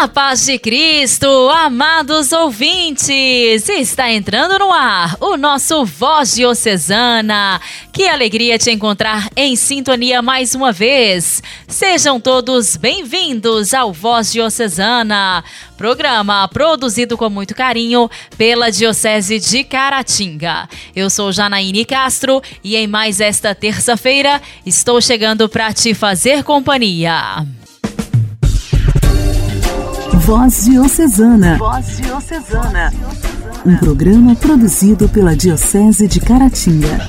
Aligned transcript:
A 0.00 0.06
paz 0.06 0.46
de 0.46 0.60
Cristo, 0.60 1.26
amados 1.50 2.30
ouvintes! 2.30 3.68
Está 3.68 4.08
entrando 4.12 4.56
no 4.56 4.72
ar 4.72 5.16
o 5.18 5.36
nosso 5.36 5.84
Voz 5.84 6.36
Diocesana. 6.36 7.60
Que 7.92 8.06
alegria 8.06 8.56
te 8.56 8.70
encontrar 8.70 9.28
em 9.34 9.56
sintonia 9.56 10.22
mais 10.22 10.54
uma 10.54 10.70
vez. 10.70 11.42
Sejam 11.66 12.20
todos 12.20 12.76
bem-vindos 12.76 13.74
ao 13.74 13.92
Voz 13.92 14.30
Diocesana, 14.30 15.42
programa 15.76 16.46
produzido 16.46 17.18
com 17.18 17.28
muito 17.28 17.52
carinho 17.52 18.08
pela 18.36 18.70
Diocese 18.70 19.40
de 19.40 19.64
Caratinga. 19.64 20.68
Eu 20.94 21.10
sou 21.10 21.32
Janaíne 21.32 21.84
Castro 21.84 22.40
e 22.62 22.76
em 22.76 22.86
mais 22.86 23.20
esta 23.20 23.52
terça-feira 23.52 24.40
estou 24.64 25.00
chegando 25.00 25.48
para 25.48 25.72
te 25.72 25.92
fazer 25.92 26.44
companhia. 26.44 27.44
Voz 30.28 30.66
Diocesana. 30.66 31.56
Voz 31.56 31.96
Diocesana. 31.96 32.92
Um 33.64 33.78
programa 33.78 34.36
produzido 34.36 35.08
pela 35.08 35.34
Diocese 35.34 36.06
de 36.06 36.20
Caratinga. 36.20 37.08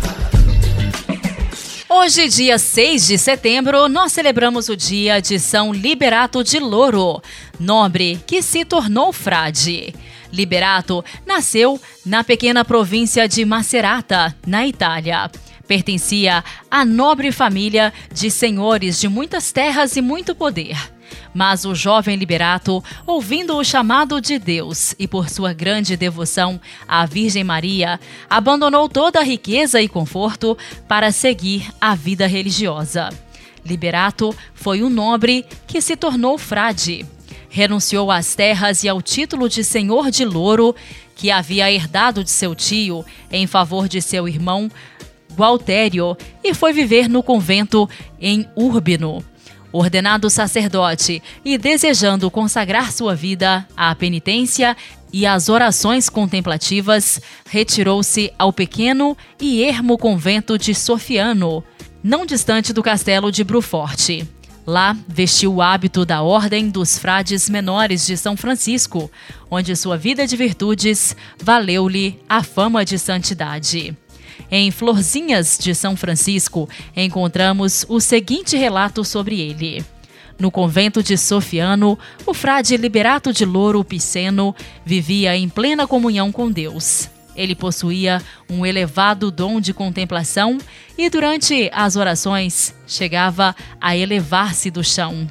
Hoje, 1.90 2.30
dia 2.30 2.58
6 2.58 3.08
de 3.08 3.18
setembro, 3.18 3.90
nós 3.90 4.14
celebramos 4.14 4.70
o 4.70 4.76
dia 4.78 5.22
de 5.22 5.38
São 5.38 5.74
Liberato 5.74 6.46
de 6.46 6.60
Louro, 6.60 7.22
nobre 7.60 8.22
que 8.26 8.42
se 8.42 8.64
tornou 8.64 9.12
frade. 9.12 9.94
Liberato 10.32 11.04
nasceu 11.26 11.78
na 12.06 12.24
pequena 12.24 12.64
província 12.64 13.28
de 13.28 13.44
Macerata, 13.44 14.34
na 14.48 14.66
Itália. 14.66 15.30
Pertencia 15.68 16.42
à 16.72 16.86
nobre 16.86 17.34
família 17.34 17.92
de 18.14 18.32
senhores 18.32 18.98
de 18.98 19.10
muitas 19.10 19.52
terras 19.52 19.98
e 19.98 20.02
muito 20.02 20.34
poder. 20.34 20.78
Mas 21.34 21.66
o 21.66 21.76
jovem 21.76 22.16
Liberato, 22.16 22.84
ouvindo 23.06 23.56
o 23.56 23.64
chamado 23.64 24.20
de 24.20 24.40
Deus 24.40 24.96
e 24.98 25.08
por 25.08 25.30
sua 25.30 25.54
grande 25.54 25.96
devoção 25.96 26.60
à 26.88 27.06
Virgem 27.06 27.44
Maria, 27.44 28.00
abandonou 28.30 28.90
toda 28.90 29.20
a 29.20 29.24
riqueza 29.24 29.82
e 29.82 29.88
conforto 29.88 30.58
para 30.88 31.12
seguir 31.12 31.70
a 31.80 31.96
vida 31.96 32.28
religiosa. 32.28 33.10
Liberato 33.66 34.36
foi 34.54 34.84
um 34.84 34.90
nobre 34.90 35.46
que 35.68 35.82
se 35.82 35.96
tornou 35.96 36.38
frade. 36.38 37.06
Renunciou 37.50 38.12
às 38.12 38.36
terras 38.36 38.84
e 38.84 38.90
ao 38.90 39.02
título 39.02 39.50
de 39.50 39.64
senhor 39.64 40.12
de 40.12 40.24
Louro, 40.24 40.76
que 41.16 41.32
havia 41.32 41.72
herdado 41.72 42.24
de 42.24 42.30
seu 42.32 42.56
tio 42.56 43.04
em 43.32 43.46
favor 43.46 43.88
de 43.88 44.02
seu 44.02 44.28
irmão 44.28 44.70
Gualtério, 45.34 46.18
e 46.44 46.54
foi 46.54 46.74
viver 46.74 47.08
no 47.08 47.24
convento 47.24 47.90
em 48.20 48.48
Urbino. 48.56 49.24
Ordenado 49.72 50.30
sacerdote 50.30 51.22
e 51.46 51.58
desejando 51.58 52.32
consagrar 52.32 52.92
sua 52.92 53.16
vida 53.16 53.68
à 53.78 53.94
penitência 53.94 54.76
e 55.14 55.26
às 55.26 55.50
orações 55.50 56.10
contemplativas, 56.10 57.22
retirou-se 57.48 58.32
ao 58.38 58.52
pequeno 58.52 59.16
e 59.40 59.64
ermo 59.64 59.98
convento 59.98 60.58
de 60.58 60.74
Sofiano, 60.74 61.64
não 62.04 62.26
distante 62.26 62.74
do 62.74 62.82
castelo 62.82 63.32
de 63.32 63.44
Bruforte. 63.44 64.28
Lá 64.66 64.96
vestiu 65.08 65.56
o 65.56 65.62
hábito 65.62 66.06
da 66.06 66.22
Ordem 66.22 66.70
dos 66.70 66.98
Frades 66.98 67.50
Menores 67.50 68.06
de 68.06 68.16
São 68.16 68.38
Francisco, 68.38 69.10
onde 69.50 69.76
sua 69.76 69.98
vida 69.98 70.28
de 70.28 70.36
virtudes 70.36 71.16
valeu-lhe 71.42 72.20
a 72.30 72.44
fama 72.44 72.86
de 72.86 73.00
santidade. 73.00 73.98
Em 74.52 74.72
Florzinhas 74.72 75.58
de 75.60 75.76
São 75.76 75.96
Francisco, 75.96 76.68
encontramos 76.96 77.86
o 77.88 78.00
seguinte 78.00 78.58
relato 78.58 79.06
sobre 79.06 79.40
ele. 79.40 79.86
No 80.40 80.50
convento 80.50 81.04
de 81.04 81.18
Sofiano, 81.18 82.00
o 82.26 82.34
frade 82.34 82.76
Liberato 82.78 83.32
de 83.32 83.46
Louro 83.46 83.84
Piceno 83.84 84.56
vivia 84.86 85.36
em 85.36 85.50
plena 85.50 85.86
comunhão 85.86 86.32
com 86.32 86.50
Deus. 86.50 87.10
Ele 87.36 87.54
possuía 87.54 88.22
um 88.50 88.66
elevado 88.66 89.30
dom 89.30 89.62
de 89.62 89.74
contemplação 89.74 90.58
e, 90.98 91.10
durante 91.10 91.70
as 91.74 91.96
orações, 91.96 92.74
chegava 92.88 93.56
a 93.80 93.96
elevar-se 93.96 94.72
do 94.72 94.84
chão. 94.84 95.28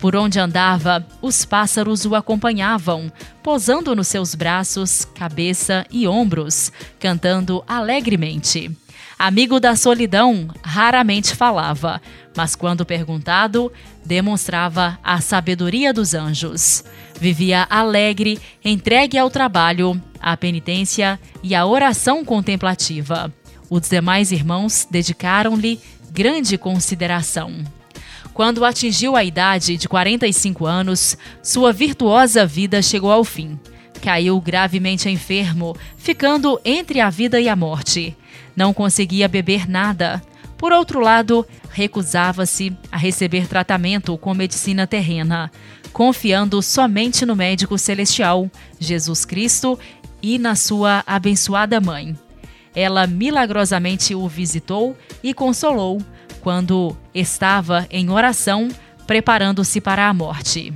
Por 0.00 0.16
onde 0.16 0.40
andava, 0.40 1.06
os 1.20 1.44
pássaros 1.44 2.06
o 2.06 2.14
acompanhavam, 2.14 3.12
posando 3.42 3.94
nos 3.94 4.08
seus 4.08 4.34
braços, 4.34 5.04
cabeça 5.14 5.86
e 5.90 6.08
ombros, 6.08 6.72
cantando 6.98 7.62
alegremente. 7.66 8.70
Amigo 9.18 9.60
da 9.60 9.76
solidão, 9.76 10.48
raramente 10.62 11.34
falava, 11.36 12.00
mas 12.34 12.56
quando 12.56 12.86
perguntado, 12.86 13.70
demonstrava 14.02 14.98
a 15.04 15.20
sabedoria 15.20 15.92
dos 15.92 16.14
anjos. 16.14 16.82
Vivia 17.20 17.66
alegre, 17.68 18.40
entregue 18.64 19.18
ao 19.18 19.28
trabalho, 19.28 20.00
à 20.18 20.34
penitência 20.38 21.20
e 21.42 21.54
à 21.54 21.66
oração 21.66 22.24
contemplativa. 22.24 23.30
Os 23.68 23.86
demais 23.90 24.32
irmãos 24.32 24.88
dedicaram-lhe 24.90 25.78
grande 26.10 26.56
consideração. 26.56 27.52
Quando 28.40 28.64
atingiu 28.64 29.16
a 29.16 29.22
idade 29.22 29.76
de 29.76 29.86
45 29.86 30.64
anos, 30.64 31.14
sua 31.42 31.74
virtuosa 31.74 32.46
vida 32.46 32.80
chegou 32.80 33.12
ao 33.12 33.22
fim. 33.22 33.60
Caiu 34.00 34.40
gravemente 34.40 35.10
enfermo, 35.10 35.76
ficando 35.98 36.58
entre 36.64 37.00
a 37.00 37.10
vida 37.10 37.38
e 37.38 37.50
a 37.50 37.54
morte. 37.54 38.16
Não 38.56 38.72
conseguia 38.72 39.28
beber 39.28 39.68
nada. 39.68 40.22
Por 40.56 40.72
outro 40.72 41.00
lado, 41.00 41.46
recusava-se 41.70 42.74
a 42.90 42.96
receber 42.96 43.46
tratamento 43.46 44.16
com 44.16 44.32
medicina 44.32 44.86
terrena, 44.86 45.52
confiando 45.92 46.62
somente 46.62 47.26
no 47.26 47.36
médico 47.36 47.76
celestial, 47.76 48.50
Jesus 48.78 49.26
Cristo, 49.26 49.78
e 50.22 50.38
na 50.38 50.56
sua 50.56 51.04
abençoada 51.06 51.78
mãe. 51.78 52.16
Ela 52.74 53.06
milagrosamente 53.06 54.14
o 54.14 54.26
visitou 54.26 54.96
e 55.22 55.34
consolou, 55.34 56.00
quando 56.40 56.96
estava 57.14 57.86
em 57.90 58.10
oração, 58.10 58.68
preparando-se 59.06 59.80
para 59.80 60.08
a 60.08 60.14
morte. 60.14 60.72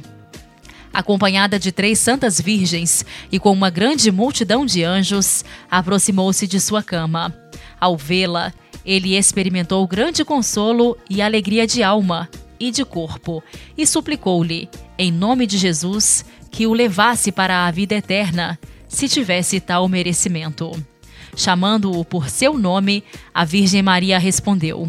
Acompanhada 0.93 1.59
de 1.59 1.73
três 1.73 1.99
santas 1.99 2.41
virgens 2.41 3.05
e 3.33 3.39
com 3.39 3.51
uma 3.51 3.69
grande 3.69 4.13
multidão 4.13 4.65
de 4.65 4.85
anjos, 4.85 5.45
aproximou-se 5.69 6.47
de 6.47 6.61
sua 6.61 6.83
cama. 6.83 7.35
Ao 7.81 7.97
vê-la, 7.97 8.53
ele 8.85 9.17
experimentou 9.17 9.87
grande 9.89 10.25
consolo 10.25 10.97
e 11.11 11.21
alegria 11.21 11.67
de 11.67 11.83
alma 11.83 12.29
e 12.61 12.71
de 12.71 12.85
corpo, 12.85 13.43
e 13.77 13.85
suplicou-lhe, 13.87 14.69
em 14.97 15.11
nome 15.11 15.47
de 15.47 15.59
Jesus, 15.59 16.25
que 16.51 16.67
o 16.67 16.73
levasse 16.73 17.33
para 17.33 17.67
a 17.67 17.71
vida 17.71 17.97
eterna, 17.97 18.59
se 18.87 19.09
tivesse 19.09 19.59
tal 19.59 19.89
merecimento. 19.89 20.71
Chamando-o 21.37 22.05
por 22.05 22.29
seu 22.31 22.57
nome, 22.57 23.03
a 23.35 23.45
Virgem 23.45 23.83
Maria 23.83 24.19
respondeu: 24.19 24.89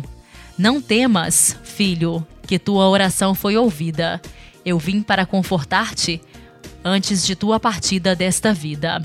não 0.58 0.82
temas, 0.82 1.58
filho, 1.64 2.26
que 2.48 2.58
tua 2.58 2.88
oração 2.88 3.36
foi 3.36 3.58
ouvida. 3.58 4.22
Eu 4.66 4.80
vim 4.80 5.02
para 5.02 5.26
confortar-te 5.26 6.22
antes 6.84 7.26
de 7.26 7.36
tua 7.36 7.60
partida 7.60 8.16
desta 8.16 8.54
vida. 8.54 9.02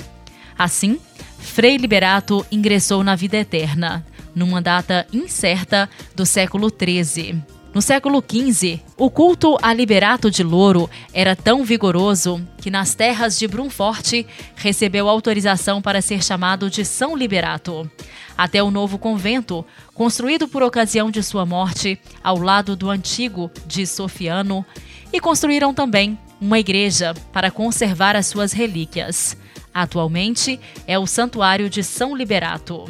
Assim, 0.59 0.99
Frei 1.39 1.77
Liberato 1.77 2.47
ingressou 2.53 3.03
na 3.03 3.16
vida 3.16 3.39
eterna, 3.39 4.05
numa 4.34 4.60
data 4.60 5.06
incerta 5.12 5.89
do 6.15 6.25
século 6.25 6.71
XIII. 6.71 7.43
No 7.72 7.81
século 7.81 8.20
XV, 8.20 8.81
o 8.97 9.08
culto 9.08 9.56
a 9.62 9.72
Liberato 9.72 10.28
de 10.28 10.42
Louro 10.42 10.91
era 11.14 11.36
tão 11.36 11.62
vigoroso 11.64 12.44
que 12.60 12.69
nas 12.69 12.97
terras 12.97 13.38
de 13.38 13.47
Brunforte 13.47 14.26
recebeu 14.56 15.08
autorização 15.08 15.80
para 15.80 16.03
ser 16.03 16.20
chamado 16.20 16.69
de 16.69 16.84
São 16.84 17.16
Liberato. 17.16 17.88
Até 18.36 18.60
o 18.60 18.72
novo 18.72 18.98
convento, 18.98 19.65
construído 19.95 20.48
por 20.48 20.65
ocasião 20.65 21.12
de 21.12 21.22
sua 21.22 21.47
morte 21.47 21.97
ao 22.24 22.39
lado 22.39 22.74
do 22.74 22.91
antigo 22.91 23.48
de 23.66 23.86
Sofiano, 23.86 24.66
e 25.12 25.21
construíram 25.21 25.72
também 25.72 26.18
uma 26.41 26.59
igreja 26.59 27.15
para 27.33 27.53
conservar 27.53 28.16
as 28.16 28.27
suas 28.27 28.53
relíquias. 28.53 29.36
Atualmente 29.72 30.59
é 30.89 30.98
o 30.98 31.06
Santuário 31.06 31.71
de 31.71 31.84
São 31.84 32.16
Liberato. 32.16 32.84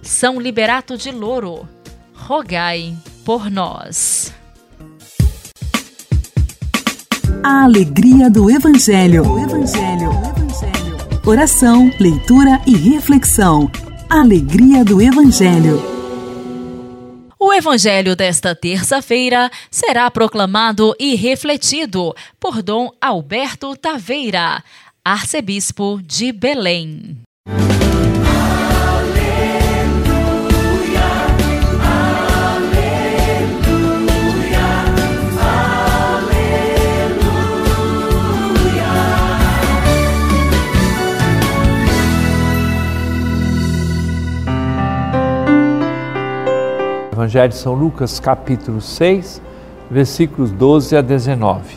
São 0.00 0.40
Liberato 0.40 0.96
de 0.96 1.10
Louro, 1.10 1.68
rogai 2.26 2.94
por 3.24 3.50
nós. 3.50 4.32
A 7.42 7.64
alegria 7.64 8.28
do 8.30 8.50
Evangelho. 8.50 9.26
O 9.26 9.38
Evangelho. 9.38 10.10
O 10.10 10.28
Evangelho. 10.28 11.20
Oração, 11.26 11.90
leitura 11.98 12.60
e 12.66 12.76
reflexão. 12.76 13.70
Alegria 14.08 14.84
do 14.84 15.00
Evangelho. 15.00 15.82
O 17.38 17.52
Evangelho 17.54 18.14
desta 18.14 18.54
terça-feira 18.54 19.50
será 19.70 20.10
proclamado 20.10 20.94
e 21.00 21.14
refletido 21.14 22.14
por 22.38 22.62
Dom 22.62 22.90
Alberto 23.00 23.74
Taveira, 23.76 24.62
arcebispo 25.02 26.00
de 26.04 26.32
Belém. 26.32 27.16
Evangelho 47.20 47.50
de 47.50 47.56
São 47.56 47.74
Lucas, 47.74 48.18
capítulo 48.18 48.80
6, 48.80 49.42
versículos 49.90 50.50
12 50.52 50.96
a 50.96 51.02
19. 51.02 51.76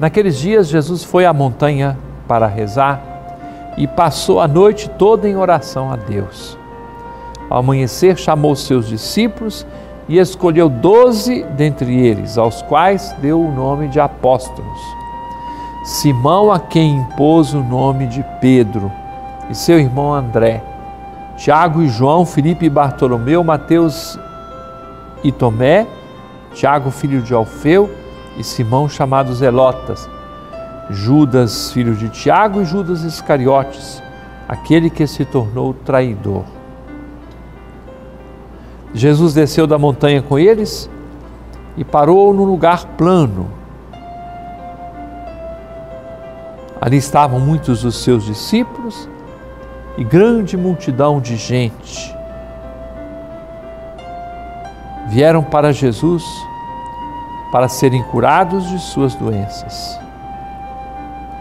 Naqueles 0.00 0.38
dias, 0.38 0.66
Jesus 0.66 1.04
foi 1.04 1.26
à 1.26 1.32
montanha 1.34 1.94
para 2.26 2.46
rezar 2.46 3.02
e 3.76 3.86
passou 3.86 4.40
a 4.40 4.48
noite 4.48 4.88
toda 4.88 5.28
em 5.28 5.36
oração 5.36 5.92
a 5.92 5.96
Deus. 5.96 6.56
Ao 7.50 7.58
amanhecer, 7.58 8.16
chamou 8.16 8.56
seus 8.56 8.88
discípulos 8.88 9.66
e 10.08 10.16
escolheu 10.18 10.70
doze 10.70 11.44
dentre 11.54 11.94
eles, 11.94 12.38
aos 12.38 12.62
quais 12.62 13.14
deu 13.20 13.38
o 13.38 13.52
nome 13.52 13.88
de 13.88 14.00
apóstolos. 14.00 14.80
Simão, 15.84 16.50
a 16.50 16.58
quem 16.58 16.96
impôs 16.96 17.52
o 17.52 17.62
nome 17.62 18.06
de 18.06 18.24
Pedro, 18.40 18.90
e 19.50 19.54
seu 19.54 19.78
irmão 19.78 20.14
André, 20.14 20.62
Tiago 21.38 21.80
e 21.82 21.88
João, 21.88 22.26
Felipe 22.26 22.66
e 22.66 22.68
Bartolomeu, 22.70 23.44
Mateus 23.44 24.18
e 25.22 25.30
Tomé, 25.30 25.86
Tiago, 26.52 26.90
filho 26.90 27.22
de 27.22 27.32
Alfeu, 27.32 27.88
e 28.36 28.42
Simão, 28.42 28.88
chamado 28.88 29.32
Zelotas, 29.32 30.10
Judas, 30.90 31.72
filho 31.72 31.94
de 31.94 32.08
Tiago, 32.08 32.60
e 32.60 32.64
Judas 32.64 33.02
Iscariotes, 33.02 34.02
aquele 34.48 34.90
que 34.90 35.06
se 35.06 35.24
tornou 35.24 35.72
traidor. 35.72 36.42
Jesus 38.92 39.32
desceu 39.32 39.64
da 39.64 39.78
montanha 39.78 40.20
com 40.20 40.36
eles 40.40 40.90
e 41.76 41.84
parou 41.84 42.34
num 42.34 42.44
lugar 42.44 42.84
plano. 42.96 43.48
Ali 46.80 46.96
estavam 46.96 47.38
muitos 47.38 47.82
dos 47.82 47.96
seus 48.02 48.24
discípulos 48.24 49.08
e 49.98 50.04
grande 50.04 50.56
multidão 50.56 51.20
de 51.20 51.36
gente. 51.36 52.16
Vieram 55.08 55.42
para 55.42 55.72
Jesus 55.72 56.24
para 57.50 57.68
serem 57.68 58.02
curados 58.04 58.68
de 58.68 58.78
suas 58.78 59.14
doenças. 59.14 59.98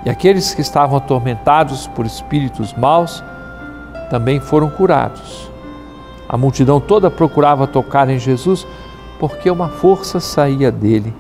E 0.06 0.10
aqueles 0.10 0.56
que 0.56 0.62
estavam 0.62 0.98
atormentados 0.98 1.86
por 1.88 2.06
espíritos 2.06 2.74
maus 2.74 3.24
também 4.10 4.40
foram 4.40 4.70
curados. 4.70 5.52
A 6.28 6.36
multidão 6.36 6.80
toda 6.80 7.12
procurava 7.12 7.68
tocar 7.68 8.10
em 8.10 8.18
Jesus 8.18 8.66
porque 9.20 9.52
uma 9.52 9.70
força 9.70 10.20
saía 10.20 10.72
dele 10.72 11.14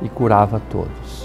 e 0.00 0.08
curava 0.08 0.60
todos. 0.70 1.21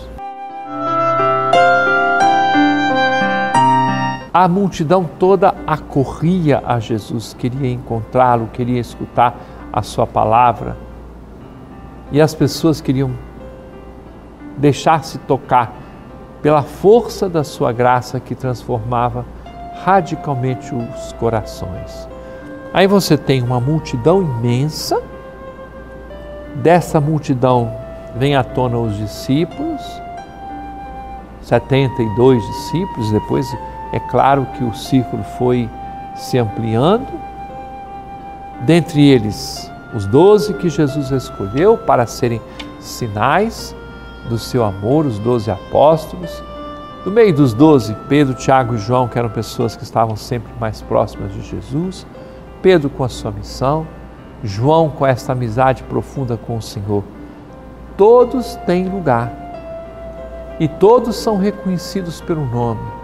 A 4.39 4.47
multidão 4.47 5.09
toda 5.17 5.55
acorria 5.65 6.61
a 6.63 6.79
Jesus, 6.79 7.33
queria 7.33 7.71
encontrá-lo, 7.71 8.51
queria 8.53 8.79
escutar 8.79 9.35
a 9.73 9.81
sua 9.81 10.05
palavra. 10.05 10.77
E 12.11 12.21
as 12.21 12.35
pessoas 12.35 12.79
queriam 12.79 13.09
deixar-se 14.55 15.17
tocar 15.17 15.73
pela 16.39 16.61
força 16.61 17.27
da 17.27 17.43
sua 17.43 17.71
graça 17.71 18.19
que 18.19 18.35
transformava 18.35 19.25
radicalmente 19.83 20.71
os 20.75 21.13
corações. 21.13 22.07
Aí 22.71 22.85
você 22.85 23.17
tem 23.17 23.41
uma 23.41 23.59
multidão 23.59 24.21
imensa, 24.21 25.01
dessa 26.57 27.01
multidão 27.01 27.75
vem 28.15 28.35
à 28.35 28.43
tona 28.43 28.77
os 28.77 28.97
discípulos, 28.97 29.81
72 31.41 32.45
discípulos, 32.45 33.11
depois 33.11 33.47
é 33.93 33.99
claro 33.99 34.45
que 34.57 34.63
o 34.63 34.73
círculo 34.73 35.23
foi 35.37 35.69
se 36.15 36.37
ampliando. 36.37 37.07
Dentre 38.61 39.07
eles, 39.07 39.71
os 39.93 40.05
doze 40.05 40.53
que 40.53 40.69
Jesus 40.69 41.11
escolheu 41.11 41.77
para 41.77 42.05
serem 42.05 42.41
sinais 42.79 43.75
do 44.27 44.37
seu 44.37 44.65
amor, 44.65 45.05
os 45.05 45.19
doze 45.19 45.49
apóstolos. 45.49 46.43
No 47.05 47.11
meio 47.11 47.33
dos 47.33 47.53
doze, 47.53 47.95
Pedro, 48.09 48.33
Tiago 48.33 48.75
e 48.75 48.77
João, 48.77 49.07
que 49.07 49.17
eram 49.17 49.29
pessoas 49.29 49.75
que 49.75 49.83
estavam 49.83 50.15
sempre 50.15 50.51
mais 50.59 50.81
próximas 50.81 51.31
de 51.33 51.41
Jesus. 51.41 52.05
Pedro 52.61 52.89
com 52.89 53.03
a 53.03 53.09
sua 53.09 53.31
missão, 53.31 53.87
João 54.43 54.89
com 54.89 55.05
esta 55.05 55.31
amizade 55.31 55.83
profunda 55.83 56.35
com 56.35 56.57
o 56.57 56.61
Senhor. 56.61 57.03
Todos 57.95 58.55
têm 58.65 58.89
lugar 58.89 59.31
e 60.59 60.67
todos 60.67 61.15
são 61.15 61.37
reconhecidos 61.37 62.19
pelo 62.19 62.45
nome. 62.45 62.96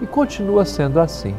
E 0.00 0.06
continua 0.06 0.64
sendo 0.64 1.00
assim. 1.00 1.34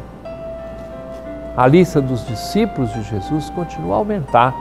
A 1.56 1.68
lista 1.68 2.02
dos 2.02 2.26
discípulos 2.26 2.94
de 2.94 3.04
Jesus 3.04 3.50
continua 3.50 3.96
a 3.96 3.98
aumentar. 3.98 4.54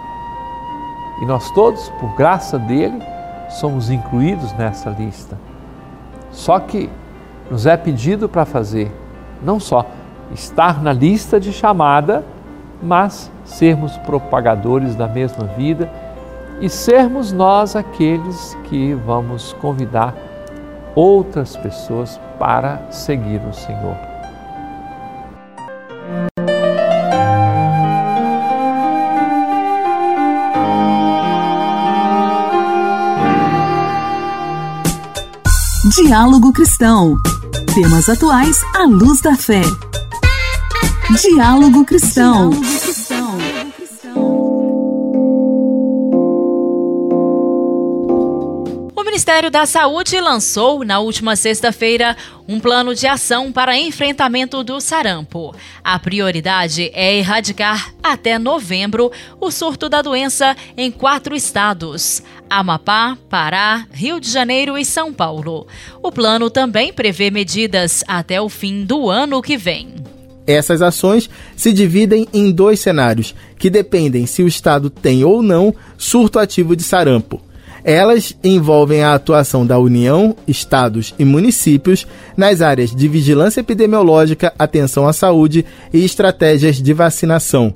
E 1.21 1.27
nós 1.27 1.51
todos, 1.51 1.89
por 2.01 2.15
graça 2.17 2.59
dele, 2.59 3.03
somos 3.49 3.91
incluídos 3.91 4.53
nessa 4.55 4.91
lista. 4.91 5.37
Só 6.31 6.59
que 6.61 6.91
nos 7.51 7.67
é 7.67 7.77
pedido 7.77 8.29
para 8.29 8.45
fazer 8.45 8.93
não 9.43 9.59
só 9.59 9.87
estar 10.33 10.83
na 10.83 10.93
lista 10.93 11.41
de 11.41 11.53
chamada, 11.53 12.25
mas 12.83 13.31
sermos 13.45 13.97
propagadores 13.99 14.95
da 14.95 15.09
mesma 15.09 15.45
vida 15.45 15.91
e 16.61 16.69
sermos 16.69 17.33
nós 17.33 17.75
aqueles 17.75 18.57
que 18.65 18.95
vamos 18.95 19.53
convidar 19.55 20.15
outras 20.99 21.57
pessoas 21.57 22.21
para 22.41 22.91
seguir 22.91 23.41
o 23.49 23.55
Senhor. 23.55 23.97
Diálogo 35.95 36.53
Cristão. 36.53 37.17
Temas 37.73 38.09
atuais 38.09 38.57
à 38.75 38.83
luz 38.85 39.21
da 39.21 39.37
fé. 39.37 39.63
Diálogo 41.23 41.85
Cristão. 41.85 42.51
O 42.51 42.88
Ministério 49.19 49.51
da 49.51 49.67
Saúde 49.67 50.21
lançou, 50.21 50.85
na 50.85 51.01
última 51.01 51.35
sexta-feira, 51.35 52.17
um 52.47 52.61
plano 52.61 52.95
de 52.95 53.05
ação 53.05 53.51
para 53.51 53.77
enfrentamento 53.77 54.63
do 54.63 54.81
sarampo. 54.81 55.53
A 55.83 55.99
prioridade 55.99 56.89
é 56.95 57.17
erradicar 57.17 57.93
até 58.01 58.39
novembro 58.39 59.11
o 59.41 59.51
surto 59.51 59.89
da 59.89 60.03
doença 60.03 60.57
em 60.77 60.89
quatro 60.89 61.35
estados: 61.35 62.23
Amapá, 62.49 63.19
Pará, 63.29 63.89
Rio 63.91 64.21
de 64.21 64.31
Janeiro 64.31 64.79
e 64.79 64.85
São 64.85 65.13
Paulo. 65.13 65.67
O 66.01 66.13
plano 66.13 66.49
também 66.49 66.93
prevê 66.93 67.29
medidas 67.29 68.05
até 68.07 68.41
o 68.41 68.49
fim 68.49 68.85
do 68.85 69.11
ano 69.11 69.43
que 69.43 69.57
vem. 69.57 69.97
Essas 70.47 70.81
ações 70.81 71.29
se 71.57 71.73
dividem 71.73 72.29
em 72.33 72.53
dois 72.53 72.79
cenários, 72.79 73.35
que 73.59 73.69
dependem 73.69 74.27
se 74.27 74.45
o 74.45 74.49
Estado 74.49 74.89
tem 74.89 75.25
ou 75.25 75.43
não 75.43 75.75
surto 75.97 76.39
ativo 76.39 76.77
de 76.77 76.85
sarampo. 76.85 77.48
Elas 77.85 78.37
envolvem 78.43 79.03
a 79.03 79.15
atuação 79.15 79.67
da 79.67 79.79
União, 79.79 80.35
estados 80.47 81.15
e 81.19 81.25
municípios 81.25 82.07
nas 82.37 82.61
áreas 82.61 82.95
de 82.95 83.09
vigilância 83.09 83.61
epidemiológica, 83.61 84.53
atenção 84.59 85.07
à 85.07 85.13
saúde 85.13 85.65
e 85.93 86.05
estratégias 86.05 86.77
de 86.83 86.93
vacinação. 86.93 87.73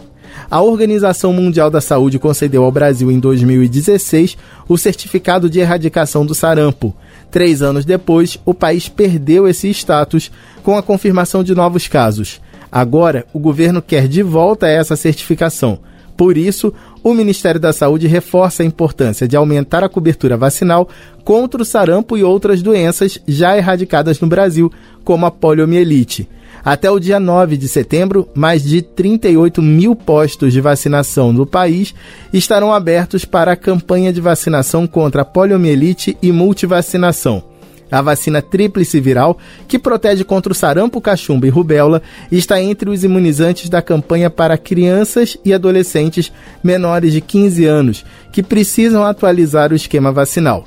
A 0.51 0.61
Organização 0.61 1.33
Mundial 1.33 1.71
da 1.71 1.81
Saúde 1.81 2.19
concedeu 2.19 2.65
ao 2.65 2.73
Brasil 2.73 3.11
em 3.11 3.19
2016 3.19 4.37
o 4.69 4.77
certificado 4.77 5.49
de 5.49 5.61
erradicação 5.61 6.25
do 6.25 6.35
sarampo. 6.35 6.95
Três 7.31 7.63
anos 7.63 7.85
depois, 7.85 8.39
o 8.45 8.53
país 8.53 8.89
perdeu 8.89 9.47
esse 9.47 9.69
status 9.71 10.31
com 10.63 10.77
a 10.77 10.83
confirmação 10.83 11.43
de 11.43 11.55
novos 11.55 11.89
casos. 11.89 12.41
Agora, 12.71 13.27
o 13.33 13.39
governo 13.39 13.83
quer 13.83 14.09
de 14.09 14.23
volta 14.23 14.67
essa 14.67 14.97
certificação. 14.97 15.79
Por 16.17 16.37
isso, 16.37 16.73
o 17.03 17.15
Ministério 17.15 17.61
da 17.61 17.73
Saúde 17.73 18.07
reforça 18.07 18.63
a 18.63 18.67
importância 18.67 19.27
de 19.27 19.37
aumentar 19.37 19.83
a 19.83 19.89
cobertura 19.89 20.37
vacinal 20.37 20.89
contra 21.25 21.63
o 21.63 21.65
sarampo 21.65 22.17
e 22.17 22.23
outras 22.23 22.63
doenças 22.63 23.19
já 23.27 23.57
erradicadas 23.57 24.21
no 24.21 24.27
Brasil, 24.27 24.73
como 25.05 25.27
a 25.27 25.31
poliomielite. 25.31 26.29
Até 26.65 26.89
o 26.89 27.01
dia 27.01 27.19
9 27.19 27.57
de 27.57 27.67
setembro, 27.67 28.29
mais 28.35 28.63
de 28.63 28.83
38 28.83 29.61
mil 29.61 29.97
postos 29.97 30.53
de 30.53 30.61
vacinação 30.61 31.33
no 31.33 31.45
país 31.45 31.93
estarão 32.33 32.73
abertos 32.73 33.25
para 33.25 33.53
a 33.53 33.57
campanha 33.57 34.13
de 34.13 34.21
vacinação 34.21 34.87
contra 34.87 35.23
a 35.23 35.25
poliomielite 35.25 36.17
e 36.23 36.31
multivacinação. 36.31 37.52
A 37.93 38.01
vacina 38.01 38.41
tríplice 38.41 38.99
viral, 38.99 39.37
que 39.69 39.79
protege 39.79 40.25
contra 40.25 40.51
o 40.51 40.55
sarampo, 40.55 40.99
cachumba 40.99 41.47
e 41.47 41.51
rubéola, 41.51 42.01
está 42.31 42.59
entre 42.59 42.89
os 42.89 43.05
imunizantes 43.05 43.69
da 43.69 43.83
campanha 43.83 44.31
para 44.31 44.57
crianças 44.57 45.37
e 45.45 45.53
adolescentes 45.53 46.33
menores 46.65 47.13
de 47.13 47.21
15 47.21 47.67
anos, 47.67 48.05
que 48.33 48.43
precisam 48.43 49.05
atualizar 49.05 49.73
o 49.73 49.77
esquema 49.77 50.11
vacinal. 50.11 50.65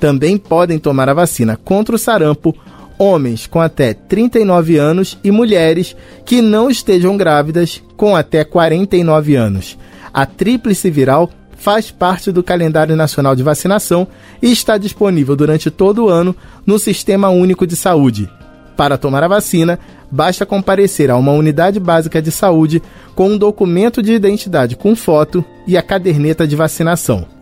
Também 0.00 0.36
podem 0.36 0.80
tomar 0.80 1.08
a 1.08 1.14
vacina 1.14 1.56
contra 1.56 1.94
o 1.94 1.98
sarampo 1.98 2.52
homens 2.98 3.46
com 3.46 3.60
até 3.60 3.94
39 3.94 4.76
anos 4.76 5.18
e 5.22 5.30
mulheres 5.30 5.96
que 6.24 6.42
não 6.42 6.68
estejam 6.68 7.16
grávidas 7.16 7.80
com 7.96 8.16
até 8.16 8.44
49 8.44 9.36
anos. 9.36 9.78
A 10.12 10.26
tríplice 10.26 10.90
viral 10.90 11.30
faz 11.64 11.90
parte 11.90 12.30
do 12.30 12.42
calendário 12.42 12.94
nacional 12.94 13.34
de 13.34 13.42
vacinação 13.42 14.06
e 14.42 14.52
está 14.52 14.76
disponível 14.76 15.34
durante 15.34 15.70
todo 15.70 16.04
o 16.04 16.08
ano 16.10 16.36
no 16.66 16.78
Sistema 16.78 17.30
Único 17.30 17.66
de 17.66 17.74
Saúde. 17.74 18.28
Para 18.76 18.98
tomar 18.98 19.22
a 19.22 19.28
vacina, 19.28 19.78
basta 20.10 20.44
comparecer 20.44 21.10
a 21.10 21.16
uma 21.16 21.32
unidade 21.32 21.80
básica 21.80 22.20
de 22.20 22.30
saúde 22.30 22.82
com 23.14 23.30
um 23.30 23.38
documento 23.38 24.02
de 24.02 24.12
identidade 24.12 24.76
com 24.76 24.94
foto 24.94 25.42
e 25.66 25.74
a 25.74 25.80
caderneta 25.80 26.46
de 26.46 26.54
vacinação. 26.54 27.33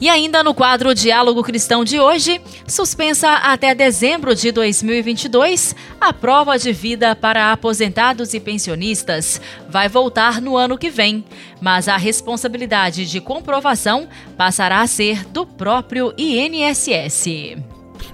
E 0.00 0.08
ainda 0.08 0.42
no 0.42 0.54
quadro 0.54 0.94
Diálogo 0.94 1.42
Cristão 1.42 1.84
de 1.84 2.00
hoje, 2.00 2.40
suspensa 2.66 3.34
até 3.34 3.74
dezembro 3.74 4.34
de 4.34 4.50
2022, 4.50 5.76
a 6.00 6.10
prova 6.10 6.58
de 6.58 6.72
vida 6.72 7.14
para 7.14 7.52
aposentados 7.52 8.32
e 8.32 8.40
pensionistas 8.40 9.38
vai 9.68 9.90
voltar 9.90 10.40
no 10.40 10.56
ano 10.56 10.78
que 10.78 10.88
vem, 10.88 11.22
mas 11.60 11.86
a 11.86 11.98
responsabilidade 11.98 13.04
de 13.04 13.20
comprovação 13.20 14.08
passará 14.38 14.80
a 14.80 14.86
ser 14.86 15.26
do 15.26 15.44
próprio 15.44 16.14
INSS 16.16 17.58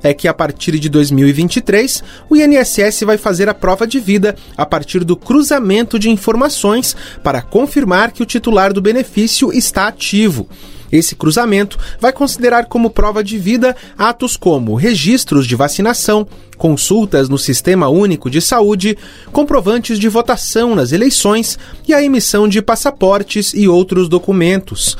é 0.02 0.12
que 0.12 0.28
a 0.28 0.34
partir 0.34 0.78
de 0.78 0.88
2023, 0.88 2.02
o 2.28 2.36
INSS 2.36 3.02
vai 3.04 3.16
fazer 3.16 3.48
a 3.48 3.54
prova 3.54 3.86
de 3.86 3.98
vida 3.98 4.36
a 4.56 4.64
partir 4.64 5.02
do 5.02 5.16
cruzamento 5.16 5.98
de 5.98 6.10
informações 6.10 6.94
para 7.22 7.42
confirmar 7.42 8.12
que 8.12 8.22
o 8.22 8.26
titular 8.26 8.72
do 8.72 8.82
benefício 8.82 9.52
está 9.52 9.88
ativo. 9.88 10.48
Esse 10.90 11.14
cruzamento 11.14 11.78
vai 12.00 12.12
considerar 12.12 12.66
como 12.66 12.90
prova 12.90 13.22
de 13.22 13.38
vida 13.38 13.76
atos 13.96 14.36
como 14.36 14.74
registros 14.74 15.46
de 15.46 15.56
vacinação, 15.56 16.26
consultas 16.56 17.28
no 17.28 17.38
Sistema 17.38 17.88
Único 17.88 18.30
de 18.30 18.40
Saúde, 18.40 18.96
comprovantes 19.32 19.98
de 19.98 20.08
votação 20.08 20.74
nas 20.74 20.92
eleições 20.92 21.58
e 21.86 21.92
a 21.92 22.02
emissão 22.02 22.48
de 22.48 22.62
passaportes 22.62 23.52
e 23.54 23.68
outros 23.68 24.08
documentos. 24.08 24.96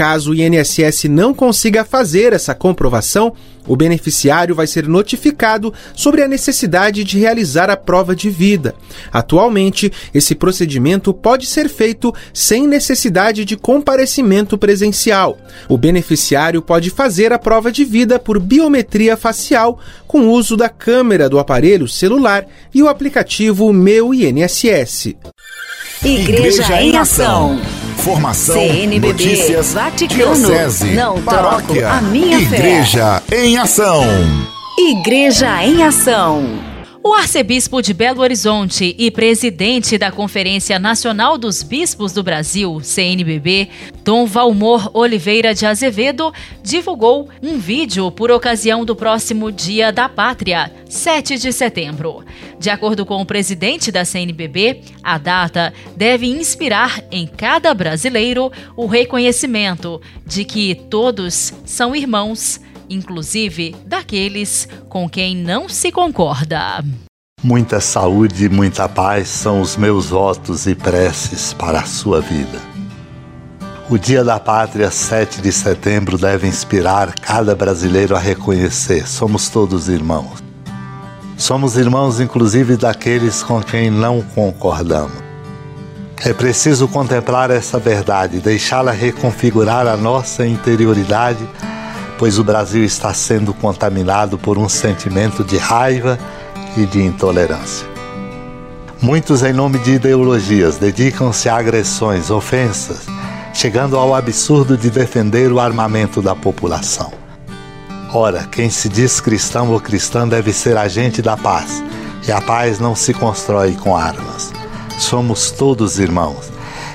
Caso 0.00 0.30
o 0.30 0.34
INSS 0.34 1.04
não 1.10 1.34
consiga 1.34 1.84
fazer 1.84 2.32
essa 2.32 2.54
comprovação, 2.54 3.34
o 3.68 3.76
beneficiário 3.76 4.54
vai 4.54 4.66
ser 4.66 4.88
notificado 4.88 5.74
sobre 5.94 6.22
a 6.22 6.26
necessidade 6.26 7.04
de 7.04 7.18
realizar 7.18 7.68
a 7.68 7.76
prova 7.76 8.16
de 8.16 8.30
vida. 8.30 8.74
Atualmente, 9.12 9.92
esse 10.14 10.34
procedimento 10.34 11.12
pode 11.12 11.44
ser 11.44 11.68
feito 11.68 12.14
sem 12.32 12.66
necessidade 12.66 13.44
de 13.44 13.58
comparecimento 13.58 14.56
presencial. 14.56 15.36
O 15.68 15.76
beneficiário 15.76 16.62
pode 16.62 16.88
fazer 16.88 17.30
a 17.30 17.38
prova 17.38 17.70
de 17.70 17.84
vida 17.84 18.18
por 18.18 18.40
biometria 18.40 19.18
facial 19.18 19.78
com 20.06 20.30
uso 20.30 20.56
da 20.56 20.70
câmera 20.70 21.28
do 21.28 21.38
aparelho 21.38 21.86
celular 21.86 22.46
e 22.74 22.82
o 22.82 22.88
aplicativo 22.88 23.70
Meu 23.70 24.14
INSS. 24.14 25.14
Igreja, 26.02 26.62
Igreja 26.62 26.82
em 26.82 26.96
Ação. 26.96 27.60
Formação, 27.96 28.54
CNBB, 28.54 29.08
notícias, 29.08 29.72
Vaticano, 29.74 30.34
diocese, 30.34 30.92
não 30.94 31.20
paróquia, 31.22 31.82
troco 31.82 31.96
a 31.96 32.00
minha 32.00 32.38
Igreja 32.38 33.22
fé. 33.28 33.44
em 33.44 33.58
Ação. 33.58 34.04
Igreja 34.78 35.64
em 35.64 35.82
Ação. 35.82 36.69
O 37.02 37.14
arcebispo 37.14 37.80
de 37.80 37.94
Belo 37.94 38.20
Horizonte 38.20 38.94
e 38.98 39.10
presidente 39.10 39.96
da 39.96 40.12
Conferência 40.12 40.78
Nacional 40.78 41.38
dos 41.38 41.62
Bispos 41.62 42.12
do 42.12 42.22
Brasil, 42.22 42.78
CNBB, 42.82 43.70
Dom 44.04 44.26
Valmor 44.26 44.90
Oliveira 44.92 45.54
de 45.54 45.64
Azevedo, 45.64 46.30
divulgou 46.62 47.30
um 47.42 47.58
vídeo 47.58 48.10
por 48.10 48.30
ocasião 48.30 48.84
do 48.84 48.94
próximo 48.94 49.50
Dia 49.50 49.90
da 49.90 50.10
Pátria, 50.10 50.70
7 50.90 51.38
de 51.38 51.50
setembro. 51.54 52.22
De 52.58 52.68
acordo 52.68 53.06
com 53.06 53.22
o 53.22 53.26
presidente 53.26 53.90
da 53.90 54.04
CNBB, 54.04 54.82
a 55.02 55.16
data 55.16 55.72
deve 55.96 56.26
inspirar 56.26 57.02
em 57.10 57.26
cada 57.26 57.72
brasileiro 57.72 58.52
o 58.76 58.84
reconhecimento 58.84 60.02
de 60.26 60.44
que 60.44 60.74
todos 60.74 61.54
são 61.64 61.96
irmãos 61.96 62.60
inclusive 62.90 63.74
daqueles 63.86 64.68
com 64.88 65.08
quem 65.08 65.36
não 65.36 65.68
se 65.68 65.92
concorda. 65.92 66.84
Muita 67.42 67.80
saúde 67.80 68.44
e 68.44 68.48
muita 68.50 68.86
paz 68.86 69.28
são 69.28 69.62
os 69.62 69.76
meus 69.76 70.10
votos 70.10 70.66
e 70.66 70.74
preces 70.74 71.54
para 71.54 71.80
a 71.80 71.86
sua 71.86 72.20
vida. 72.20 72.60
O 73.88 73.98
Dia 73.98 74.22
da 74.22 74.38
Pátria, 74.38 74.90
7 74.90 75.40
de 75.40 75.50
setembro, 75.50 76.18
deve 76.18 76.46
inspirar 76.46 77.14
cada 77.14 77.54
brasileiro 77.54 78.14
a 78.14 78.18
reconhecer: 78.18 79.08
somos 79.08 79.48
todos 79.48 79.88
irmãos. 79.88 80.42
Somos 81.36 81.76
irmãos, 81.78 82.20
inclusive, 82.20 82.76
daqueles 82.76 83.42
com 83.42 83.62
quem 83.62 83.90
não 83.90 84.20
concordamos. 84.20 85.16
É 86.22 86.34
preciso 86.34 86.86
contemplar 86.86 87.50
essa 87.50 87.78
verdade, 87.78 88.40
deixá-la 88.40 88.92
reconfigurar 88.92 89.86
a 89.86 89.96
nossa 89.96 90.46
interioridade 90.46 91.48
pois 92.20 92.38
o 92.38 92.44
Brasil 92.44 92.84
está 92.84 93.14
sendo 93.14 93.54
contaminado 93.54 94.36
por 94.36 94.58
um 94.58 94.68
sentimento 94.68 95.42
de 95.42 95.56
raiva 95.56 96.18
e 96.76 96.84
de 96.84 97.02
intolerância. 97.02 97.88
Muitos, 99.00 99.42
em 99.42 99.54
nome 99.54 99.78
de 99.78 99.92
ideologias, 99.92 100.76
dedicam-se 100.76 101.48
a 101.48 101.56
agressões, 101.56 102.30
ofensas, 102.30 103.06
chegando 103.54 103.96
ao 103.96 104.14
absurdo 104.14 104.76
de 104.76 104.90
defender 104.90 105.50
o 105.50 105.58
armamento 105.58 106.20
da 106.20 106.36
população. 106.36 107.10
Ora, 108.12 108.46
quem 108.52 108.68
se 108.68 108.90
diz 108.90 109.18
cristão 109.18 109.70
ou 109.70 109.80
cristã 109.80 110.28
deve 110.28 110.52
ser 110.52 110.76
agente 110.76 111.22
da 111.22 111.38
paz, 111.38 111.82
e 112.28 112.30
a 112.30 112.42
paz 112.42 112.78
não 112.78 112.94
se 112.94 113.14
constrói 113.14 113.72
com 113.76 113.96
armas. 113.96 114.52
Somos 114.98 115.50
todos 115.50 115.98
irmãos. 115.98 116.52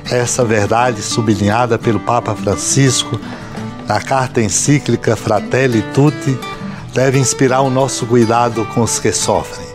Essa 0.07 0.45
verdade, 0.45 1.01
sublinhada 1.01 1.79
pelo 1.79 1.99
Papa 1.99 2.35
Francisco, 2.35 3.19
a 3.87 3.99
carta 3.99 4.41
encíclica 4.41 5.15
Fratelli 5.15 5.83
Tutti 5.93 6.37
deve 6.93 7.19
inspirar 7.19 7.61
o 7.61 7.69
nosso 7.69 8.07
cuidado 8.07 8.65
com 8.73 8.81
os 8.81 8.99
que 8.99 9.11
sofrem. 9.11 9.67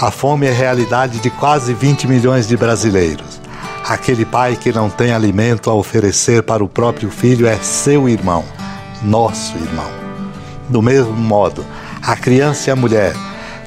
A 0.00 0.10
fome 0.10 0.46
é 0.46 0.52
realidade 0.52 1.18
de 1.18 1.28
quase 1.28 1.74
20 1.74 2.06
milhões 2.06 2.48
de 2.48 2.56
brasileiros. 2.56 3.40
Aquele 3.86 4.24
pai 4.24 4.56
que 4.56 4.72
não 4.72 4.88
tem 4.88 5.12
alimento 5.12 5.68
a 5.68 5.74
oferecer 5.74 6.42
para 6.42 6.64
o 6.64 6.68
próprio 6.68 7.10
filho 7.10 7.46
é 7.46 7.56
seu 7.58 8.08
irmão, 8.08 8.44
nosso 9.02 9.56
irmão. 9.58 9.90
Do 10.68 10.80
mesmo 10.80 11.12
modo, 11.12 11.64
a 12.02 12.16
criança 12.16 12.70
e 12.70 12.72
a 12.72 12.76
mulher, 12.76 13.14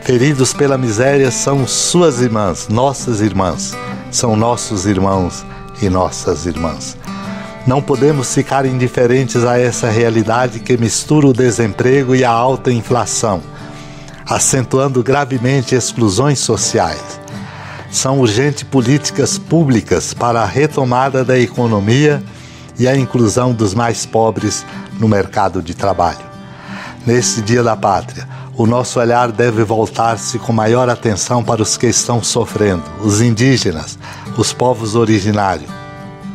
feridos 0.02 0.54
pela 0.54 0.78
miséria, 0.78 1.30
são 1.30 1.68
suas 1.68 2.20
irmãs, 2.20 2.68
nossas 2.68 3.22
irmãs, 3.22 3.76
são 4.10 4.36
nossos 4.36 4.86
irmãos 4.86 5.46
e 5.82 5.90
nossas 5.90 6.46
irmãs. 6.46 6.98
Não 7.66 7.80
podemos 7.80 8.34
ficar 8.34 8.66
indiferentes 8.66 9.46
a 9.46 9.58
essa 9.60 9.88
realidade 9.88 10.60
que 10.60 10.78
mistura 10.78 11.28
o 11.28 11.34
desemprego 11.34 12.16
e 12.16 12.26
a 12.26 12.32
alta 12.32 12.72
inflação, 12.72 13.42
acentuando 14.28 15.04
gravemente 15.04 15.76
exclusões 15.76 16.40
sociais. 16.40 17.20
São 17.92 18.20
urgentes 18.20 18.64
políticas 18.64 19.38
públicas 19.38 20.14
para 20.14 20.42
a 20.42 20.46
retomada 20.46 21.24
da 21.24 21.38
economia 21.38 22.24
e 22.80 22.88
a 22.88 22.96
inclusão 22.96 23.54
dos 23.54 23.76
mais 23.76 24.08
pobres 24.08 24.66
no 25.00 25.08
mercado 25.08 25.62
de 25.62 25.76
trabalho. 25.76 26.32
Neste 27.06 27.42
Dia 27.42 27.62
da 27.62 27.76
Pátria, 27.76 28.28
o 28.58 28.66
nosso 28.66 29.00
olhar 29.00 29.32
deve 29.32 29.64
voltar-se 29.64 30.40
com 30.40 30.52
maior 30.52 30.90
atenção 30.90 31.44
para 31.44 31.62
os 31.62 31.78
que 31.78 31.88
estão 31.88 32.24
sofrendo, 32.24 32.84
os 33.04 33.22
indígenas, 33.22 34.00
os 34.36 34.52
povos 34.52 34.96
originários 34.96 35.81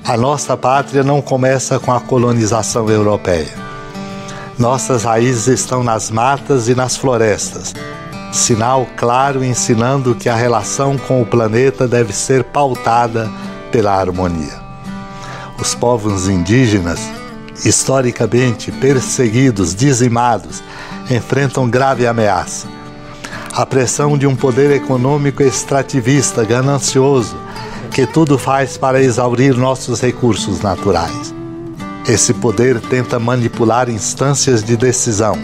a 0.07 0.17
nossa 0.17 0.57
pátria 0.57 1.03
não 1.03 1.21
começa 1.21 1.81
com 1.81 1.93
a 1.93 2.01
colonização 2.01 2.89
europeia. 2.89 3.53
Nossas 4.57 5.03
raízes 5.03 5.49
estão 5.49 5.83
nas 5.83 6.13
matas 6.13 6.69
e 6.69 6.77
nas 6.77 6.97
florestas, 6.97 7.75
sinal 8.33 8.87
claro 8.97 9.45
ensinando 9.45 10.15
que 10.15 10.29
a 10.29 10.37
relação 10.37 10.97
com 10.97 11.21
o 11.21 11.27
planeta 11.27 11.89
deve 11.89 12.13
ser 12.13 12.45
pautada 12.45 13.29
pela 13.73 13.95
harmonia. 13.95 14.61
Os 15.61 15.75
povos 15.75 16.29
indígenas, 16.29 17.01
historicamente 17.65 18.71
perseguidos, 18.71 19.75
dizimados, 19.75 20.63
enfrentam 21.11 21.69
grave 21.69 22.07
ameaça. 22.07 22.69
A 23.53 23.67
pressão 23.67 24.17
de 24.17 24.27
um 24.27 24.37
poder 24.37 24.71
econômico 24.71 25.43
extrativista, 25.43 26.45
ganancioso, 26.45 27.37
que 27.97 28.07
tudo 28.07 28.37
faz 28.37 28.76
para 28.76 29.00
exaurir 29.00 29.57
nossos 29.57 30.03
recursos 30.03 30.61
naturais. 30.61 31.35
Esse 32.07 32.35
poder 32.35 32.79
tenta 32.79 33.19
manipular 33.19 33.88
instâncias 33.88 34.62
de 34.62 34.76
decisão, 34.76 35.38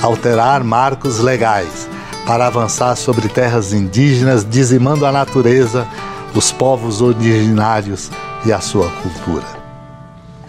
alterar 0.00 0.62
marcos 0.62 1.18
legais 1.18 1.88
para 2.24 2.46
avançar 2.46 2.94
sobre 2.94 3.28
terras 3.28 3.72
indígenas, 3.72 4.46
dizimando 4.48 5.04
a 5.04 5.10
natureza, 5.10 5.84
os 6.32 6.52
povos 6.52 7.00
originários 7.02 8.08
e 8.46 8.52
a 8.52 8.60
sua 8.60 8.88
cultura. 9.02 9.46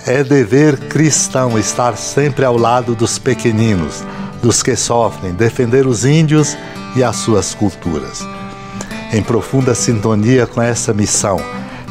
É 0.06 0.24
dever 0.24 0.78
cristão 0.90 1.58
estar 1.58 1.98
sempre 1.98 2.46
ao 2.46 2.56
lado 2.56 2.94
dos 2.94 3.18
pequeninos, 3.18 4.04
dos 4.44 4.62
que 4.62 4.76
sofrem, 4.76 5.34
defender 5.34 5.88
os 5.88 6.06
índios 6.06 6.56
e 6.96 7.04
as 7.04 7.16
suas 7.16 7.56
culturas 7.56 8.24
em 9.12 9.22
profunda 9.22 9.76
sintonia 9.76 10.48
com 10.48 10.62
essa 10.62 10.94
missão. 10.94 11.38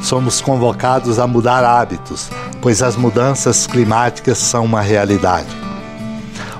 somos 0.02 0.40
convocados 0.40 1.18
a 1.18 1.26
mudar 1.26 1.62
hábitos, 1.62 2.30
pois 2.62 2.82
as 2.82 2.96
mudanças 2.96 3.66
climáticas 3.66 4.38
são 4.38 4.64
uma 4.64 4.80
realidade. 4.80 5.48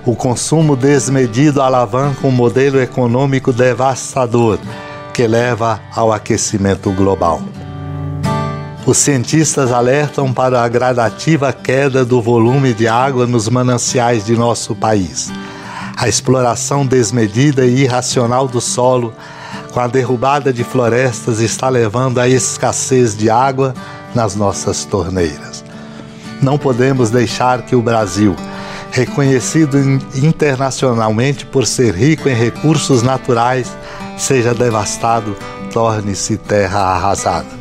O 0.04 0.14
consumo 0.14 0.76
desmedido 0.76 1.62
alavanca 1.62 2.26
um 2.26 2.30
modelo 2.30 2.78
econômico 2.78 3.50
devastador 3.50 4.58
que 5.14 5.26
leva 5.26 5.80
ao 5.94 6.12
aquecimento 6.12 6.90
global. 6.92 7.40
Os 8.86 8.98
cientistas 8.98 9.70
alertam 9.72 10.32
para 10.32 10.62
a 10.62 10.68
gradativa 10.68 11.52
queda 11.52 12.04
do 12.04 12.20
volume 12.20 12.72
de 12.72 12.88
água 12.88 13.26
nos 13.26 13.48
mananciais 13.48 14.24
de 14.24 14.36
nosso 14.36 14.74
país. 14.74 15.30
A 15.96 16.08
exploração 16.08 16.86
desmedida 16.86 17.66
e 17.66 17.82
irracional 17.82 18.48
do 18.48 18.60
solo, 18.60 19.12
com 19.70 19.80
a 19.80 19.86
derrubada 19.86 20.52
de 20.52 20.64
florestas, 20.64 21.40
está 21.40 21.68
levando 21.68 22.18
à 22.18 22.28
escassez 22.28 23.16
de 23.16 23.30
água 23.30 23.74
nas 24.14 24.34
nossas 24.34 24.84
torneiras. 24.84 25.64
Não 26.42 26.58
podemos 26.58 27.10
deixar 27.10 27.62
que 27.62 27.76
o 27.76 27.82
Brasil, 27.82 28.34
reconhecido 28.90 29.78
internacionalmente 30.14 31.46
por 31.46 31.66
ser 31.66 31.94
rico 31.94 32.28
em 32.28 32.34
recursos 32.34 33.02
naturais, 33.02 33.76
seja 34.18 34.52
devastado, 34.52 35.36
torne-se 35.72 36.36
terra 36.36 36.80
arrasada. 36.80 37.60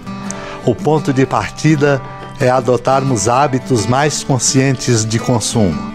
O 0.66 0.74
ponto 0.74 1.14
de 1.14 1.26
partida 1.26 2.02
é 2.40 2.50
adotarmos 2.50 3.28
hábitos 3.28 3.86
mais 3.86 4.24
conscientes 4.24 5.06
de 5.06 5.20
consumo. 5.20 5.90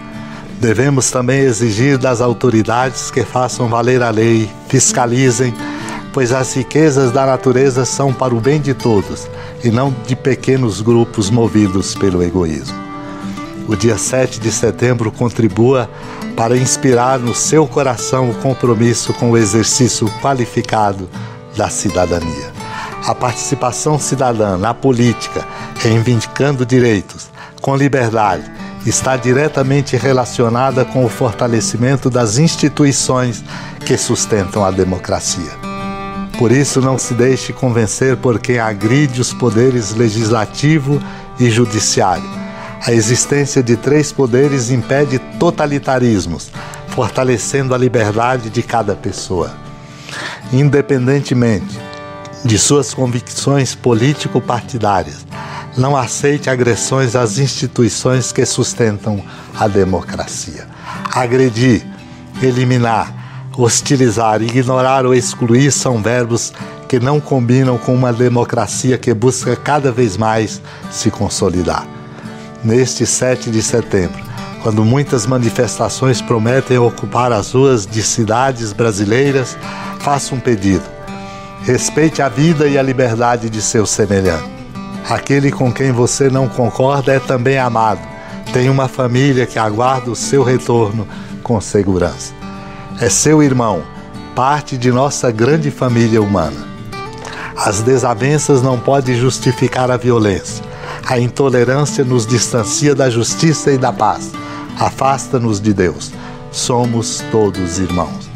Devemos 0.59 1.11
também 1.11 1.41
exigir 1.41 1.97
das 1.97 2.21
autoridades 2.21 3.11
que 3.11 3.23
façam 3.23 3.67
valer 3.67 4.01
a 4.01 4.09
lei, 4.09 4.49
fiscalizem, 4.69 5.53
pois 6.15 6.31
as 6.31 6.53
riquezas 6.53 7.11
da 7.11 7.25
natureza 7.25 7.83
são 7.83 8.13
para 8.13 8.33
o 8.33 8.39
bem 8.39 8.61
de 8.61 8.73
todos 8.73 9.27
e 9.61 9.69
não 9.69 9.93
de 10.07 10.15
pequenos 10.15 10.79
grupos 10.79 11.29
movidos 11.29 11.93
pelo 11.93 12.23
egoísmo. 12.23 12.73
O 13.67 13.75
dia 13.75 13.97
7 13.97 14.39
de 14.39 14.49
setembro 14.49 15.11
contribua 15.11 15.89
para 16.33 16.55
inspirar 16.55 17.19
no 17.19 17.35
seu 17.35 17.67
coração 17.67 18.29
o 18.29 18.33
compromisso 18.35 19.13
com 19.15 19.31
o 19.31 19.37
exercício 19.37 20.09
qualificado 20.21 21.09
da 21.57 21.67
cidadania. 21.67 22.49
A 23.05 23.13
participação 23.13 23.99
cidadã 23.99 24.57
na 24.57 24.73
política, 24.73 25.45
reivindicando 25.79 26.65
direitos, 26.65 27.29
com 27.61 27.75
liberdade, 27.75 28.49
está 28.85 29.17
diretamente 29.17 29.97
relacionada 29.97 30.85
com 30.85 31.03
o 31.03 31.09
fortalecimento 31.09 32.09
das 32.09 32.37
instituições 32.37 33.43
que 33.85 33.97
sustentam 33.97 34.63
a 34.63 34.71
democracia. 34.71 35.64
Por 36.37 36.51
isso, 36.51 36.81
não 36.81 36.97
se 36.97 37.13
deixe 37.13 37.53
convencer 37.53 38.17
por 38.17 38.39
quem 38.39 38.59
agride 38.59 39.21
os 39.21 39.33
poderes 39.33 39.93
legislativo 39.93 41.01
e 41.39 41.49
judiciário. 41.49 42.29
A 42.85 42.91
existência 42.91 43.63
de 43.63 43.77
três 43.77 44.11
poderes 44.11 44.69
impede 44.69 45.17
totalitarismos, 45.39 46.51
fortalecendo 46.89 47.73
a 47.73 47.77
liberdade 47.77 48.49
de 48.49 48.61
cada 48.61 48.95
pessoa. 48.95 49.55
Independentemente 50.51 51.79
de 52.45 52.59
suas 52.59 52.93
convicções 52.93 53.73
político-partidárias. 53.73 55.25
Não 55.75 55.97
aceite 55.97 56.47
agressões 56.47 57.15
às 57.15 57.39
instituições 57.39 58.31
que 58.31 58.45
sustentam 58.45 59.19
a 59.59 59.67
democracia. 59.67 60.67
Agredir, 61.11 61.83
eliminar, 62.43 63.24
hostilizar, 63.57 64.41
ignorar 64.41 65.05
ou 65.05 65.13
excluir 65.13 65.71
são 65.71 66.01
verbos 66.01 66.53
que 66.87 66.99
não 66.99 67.19
combinam 67.19 67.77
com 67.77 67.93
uma 67.93 68.11
democracia 68.11 68.97
que 68.97 69.13
busca 69.13 69.55
cada 69.55 69.91
vez 69.91 70.17
mais 70.17 70.61
se 70.91 71.09
consolidar. 71.09 71.87
Neste 72.63 73.05
7 73.05 73.49
de 73.49 73.61
setembro, 73.61 74.23
quando 74.61 74.83
muitas 74.83 75.25
manifestações 75.25 76.21
prometem 76.21 76.77
ocupar 76.77 77.31
as 77.31 77.51
ruas 77.53 77.85
de 77.85 78.01
cidades 78.01 78.73
brasileiras, 78.73 79.57
faça 79.99 80.33
um 80.33 80.39
pedido 80.39 80.95
Respeite 81.65 82.21
a 82.21 82.29
vida 82.29 82.67
e 82.67 82.77
a 82.77 82.83
liberdade 82.83 83.49
de 83.49 83.59
seu 83.59 83.87
semelhante. 83.87 84.47
Aquele 85.09 85.51
com 85.51 85.73
quem 85.73 85.91
você 85.91 86.29
não 86.29 86.47
concorda 86.47 87.11
é 87.11 87.19
também 87.19 87.57
amado. 87.57 88.01
Tem 88.53 88.69
uma 88.69 88.87
família 88.87 89.47
que 89.47 89.57
aguarda 89.57 90.11
o 90.11 90.15
seu 90.15 90.43
retorno 90.43 91.07
com 91.41 91.59
segurança. 91.59 92.44
É 92.99 93.09
seu 93.09 93.41
irmão, 93.43 93.83
parte 94.35 94.77
de 94.77 94.91
nossa 94.91 95.31
grande 95.31 95.71
família 95.71 96.21
humana. 96.21 96.67
As 97.55 97.81
desavenças 97.81 98.61
não 98.61 98.79
podem 98.79 99.15
justificar 99.15 99.89
a 99.91 99.97
violência. 99.97 100.63
A 101.07 101.19
intolerância 101.19 102.03
nos 102.03 102.25
distancia 102.25 102.95
da 102.95 103.09
justiça 103.09 103.71
e 103.71 103.77
da 103.77 103.93
paz. 103.93 104.31
Afasta-nos 104.79 105.61
de 105.61 105.73
Deus. 105.73 106.11
Somos 106.51 107.23
todos 107.31 107.79
irmãos. 107.79 108.29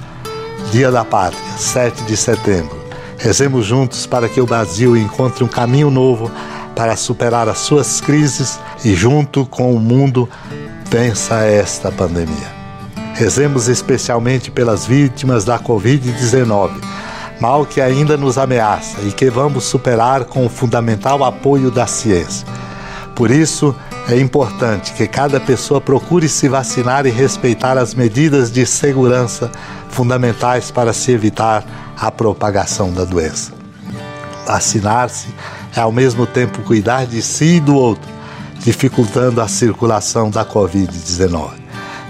Dia 0.72 0.92
da 0.92 1.04
Pátria, 1.04 1.58
7 1.58 2.04
de 2.04 2.16
setembro 2.16 2.80
Rezemos 3.20 3.66
juntos 3.66 4.06
para 4.08 4.30
que 4.30 4.40
o 4.40 4.46
Brasil 4.46 4.96
encontre 4.96 5.44
um 5.44 5.48
caminho 5.48 5.92
novo 5.92 6.32
para 6.74 6.96
superar 6.96 7.50
as 7.50 7.60
suas 7.60 8.00
crises 8.00 8.58
e, 8.84 8.96
junto 8.96 9.46
com 9.46 9.76
o 9.76 9.80
mundo, 9.80 10.28
vença 10.90 11.44
esta 11.44 11.92
pandemia. 11.92 12.59
Rezemos 13.20 13.68
especialmente 13.68 14.50
pelas 14.50 14.86
vítimas 14.86 15.44
da 15.44 15.60
Covid-19, 15.60 16.72
mal 17.42 17.66
que 17.66 17.82
ainda 17.82 18.16
nos 18.16 18.38
ameaça 18.38 19.02
e 19.02 19.12
que 19.12 19.30
vamos 19.30 19.66
superar 19.66 20.24
com 20.24 20.46
o 20.46 20.50
fundamental 20.50 21.22
apoio 21.26 21.70
da 21.70 21.86
ciência. 21.86 22.48
Por 23.14 23.30
isso, 23.30 23.76
é 24.08 24.18
importante 24.18 24.94
que 24.94 25.06
cada 25.06 25.38
pessoa 25.38 25.82
procure 25.82 26.30
se 26.30 26.48
vacinar 26.48 27.06
e 27.06 27.10
respeitar 27.10 27.78
as 27.78 27.94
medidas 27.94 28.50
de 28.50 28.66
segurança 28.66 29.52
fundamentais 29.90 30.72
para 30.72 30.94
se 30.94 31.12
evitar 31.12 31.66
a 32.00 32.10
propagação 32.10 32.94
da 32.94 33.04
doença. 33.04 33.52
Vacinar-se 34.48 35.28
é 35.76 35.82
ao 35.82 35.92
mesmo 35.92 36.26
tempo 36.26 36.62
cuidar 36.62 37.06
de 37.06 37.22
si 37.22 37.58
e 37.58 37.60
do 37.60 37.76
outro, 37.76 38.10
dificultando 38.60 39.42
a 39.42 39.48
circulação 39.50 40.32
da 40.32 40.46
Covid-19. 40.46 41.59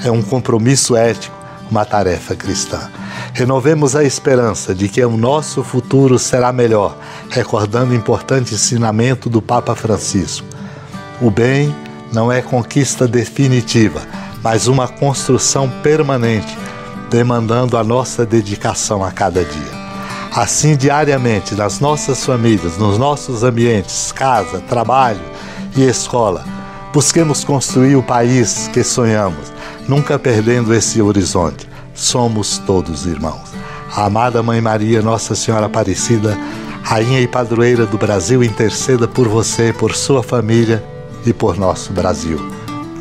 É 0.03 0.09
um 0.11 0.21
compromisso 0.21 0.95
ético, 0.95 1.35
uma 1.69 1.85
tarefa 1.85 2.35
cristã. 2.35 2.89
Renovemos 3.33 3.95
a 3.95 4.03
esperança 4.03 4.73
de 4.73 4.87
que 4.87 5.03
o 5.03 5.17
nosso 5.17 5.63
futuro 5.63 6.17
será 6.17 6.51
melhor, 6.51 6.97
recordando 7.29 7.91
o 7.91 7.95
importante 7.95 8.55
ensinamento 8.55 9.29
do 9.29 9.41
Papa 9.41 9.75
Francisco. 9.75 10.47
O 11.21 11.29
bem 11.29 11.75
não 12.11 12.31
é 12.31 12.41
conquista 12.41 13.07
definitiva, 13.07 14.01
mas 14.41 14.67
uma 14.67 14.87
construção 14.87 15.69
permanente, 15.83 16.57
demandando 17.09 17.77
a 17.77 17.83
nossa 17.83 18.25
dedicação 18.25 19.03
a 19.03 19.11
cada 19.11 19.43
dia. 19.43 19.79
Assim, 20.33 20.75
diariamente, 20.75 21.55
nas 21.55 21.79
nossas 21.79 22.23
famílias, 22.23 22.77
nos 22.77 22.97
nossos 22.97 23.43
ambientes, 23.43 24.11
casa, 24.11 24.59
trabalho 24.59 25.21
e 25.75 25.83
escola, 25.83 26.45
busquemos 26.93 27.43
construir 27.43 27.95
o 27.95 28.03
país 28.03 28.69
que 28.71 28.83
sonhamos, 28.83 29.51
nunca 29.89 30.19
perdendo 30.19 30.73
esse 30.73 31.01
horizonte. 31.01 31.67
Somos 31.95 32.59
todos 32.59 33.07
irmãos. 33.07 33.49
A 33.93 34.05
amada 34.05 34.43
Mãe 34.43 34.61
Maria, 34.61 35.01
Nossa 35.01 35.33
Senhora 35.33 35.65
Aparecida, 35.65 36.37
Rainha 36.83 37.19
e 37.19 37.27
Padroeira 37.27 37.87
do 37.87 37.97
Brasil, 37.97 38.43
interceda 38.43 39.07
por 39.07 39.27
você, 39.27 39.73
por 39.73 39.95
sua 39.95 40.21
família 40.21 40.83
e 41.25 41.33
por 41.33 41.57
nosso 41.57 41.91
Brasil. 41.91 42.39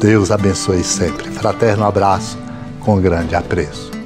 Deus 0.00 0.30
abençoe 0.30 0.82
sempre. 0.82 1.30
Fraterno 1.30 1.84
abraço, 1.84 2.38
com 2.80 2.98
grande 2.98 3.34
apreço. 3.34 3.97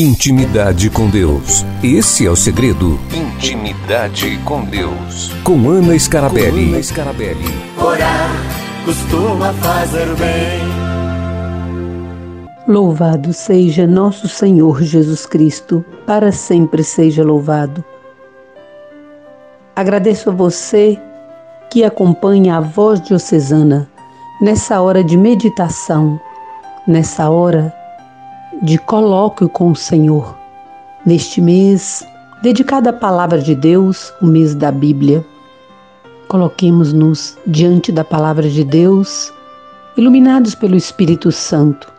Intimidade 0.00 0.88
com 0.88 1.10
Deus. 1.10 1.62
Esse 1.84 2.26
é 2.26 2.30
o 2.30 2.34
segredo. 2.34 2.98
Intimidade 3.12 4.38
com 4.46 4.64
Deus. 4.64 5.30
Com 5.44 5.68
Ana 5.68 5.98
Scarabelli. 5.98 6.68
Com 6.68 6.72
Ana 6.72 6.82
Scarabelli. 6.82 7.44
Orar 7.76 8.30
costuma 8.86 9.52
fazer 9.52 10.06
bem. 10.16 10.62
Louvado 12.66 13.34
seja 13.34 13.86
nosso 13.86 14.26
Senhor 14.26 14.82
Jesus 14.82 15.26
Cristo, 15.26 15.84
para 16.06 16.32
sempre 16.32 16.82
seja 16.82 17.22
louvado. 17.22 17.84
Agradeço 19.76 20.30
a 20.30 20.32
você 20.32 20.98
que 21.68 21.84
acompanha 21.84 22.56
a 22.56 22.60
voz 22.60 23.02
diocesana 23.02 23.86
nessa 24.40 24.80
hora 24.80 25.04
de 25.04 25.18
meditação, 25.18 26.18
nessa 26.86 27.28
hora 27.28 27.78
de 28.62 28.76
colóquio 28.78 29.48
com 29.48 29.70
o 29.70 29.76
Senhor. 29.76 30.36
Neste 31.06 31.40
mês, 31.40 32.06
dedicado 32.42 32.90
à 32.90 32.92
palavra 32.92 33.38
de 33.38 33.54
Deus, 33.54 34.12
o 34.20 34.26
mês 34.26 34.54
da 34.54 34.70
Bíblia, 34.70 35.24
coloquemos-nos 36.28 37.38
diante 37.46 37.90
da 37.90 38.04
palavra 38.04 38.48
de 38.48 38.62
Deus, 38.62 39.32
iluminados 39.96 40.54
pelo 40.54 40.76
Espírito 40.76 41.32
Santo. 41.32 41.90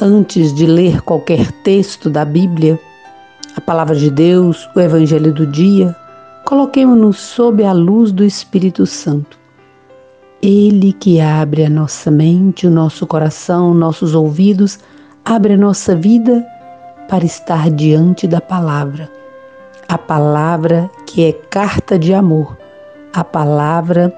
antes 0.00 0.52
de 0.52 0.66
ler 0.66 1.00
qualquer 1.02 1.52
texto 1.62 2.10
da 2.10 2.24
Bíblia, 2.24 2.78
a 3.56 3.60
palavra 3.60 3.94
de 3.94 4.10
Deus, 4.10 4.68
o 4.74 4.80
Evangelho 4.80 5.32
do 5.32 5.46
dia, 5.46 5.94
coloquemos-nos 6.44 7.18
sob 7.18 7.64
a 7.64 7.72
luz 7.72 8.10
do 8.10 8.24
Espírito 8.24 8.86
Santo. 8.86 9.43
Ele 10.46 10.92
que 10.92 11.22
abre 11.22 11.64
a 11.64 11.70
nossa 11.70 12.10
mente, 12.10 12.66
o 12.66 12.70
nosso 12.70 13.06
coração, 13.06 13.72
nossos 13.72 14.14
ouvidos, 14.14 14.78
abre 15.24 15.54
a 15.54 15.56
nossa 15.56 15.96
vida 15.96 16.46
para 17.08 17.24
estar 17.24 17.70
diante 17.70 18.28
da 18.28 18.42
palavra. 18.42 19.10
A 19.88 19.96
palavra 19.96 20.90
que 21.06 21.24
é 21.24 21.32
carta 21.32 21.98
de 21.98 22.12
amor, 22.12 22.58
a 23.14 23.24
palavra 23.24 24.14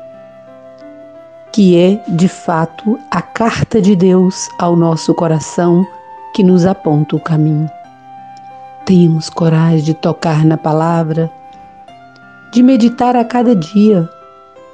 que 1.53 1.79
é 1.79 2.03
de 2.09 2.27
fato 2.27 2.99
a 3.13 3.23
carta 3.23 3.81
de 3.81 3.95
Deus 3.95 4.49
ao 4.59 4.75
nosso 4.75 5.15
coração 5.15 5.87
que 6.35 6.43
nos 6.43 6.67
aponta 6.67 7.15
o 7.15 7.21
caminho. 7.21 7.71
Tenhamos 8.85 9.31
coragem 9.31 9.85
de 9.85 9.95
tocar 9.95 10.45
na 10.45 10.57
palavra, 10.57 11.31
de 12.53 12.65
meditar 12.65 13.15
a 13.15 13.25
cada 13.25 13.55
dia 13.55 14.11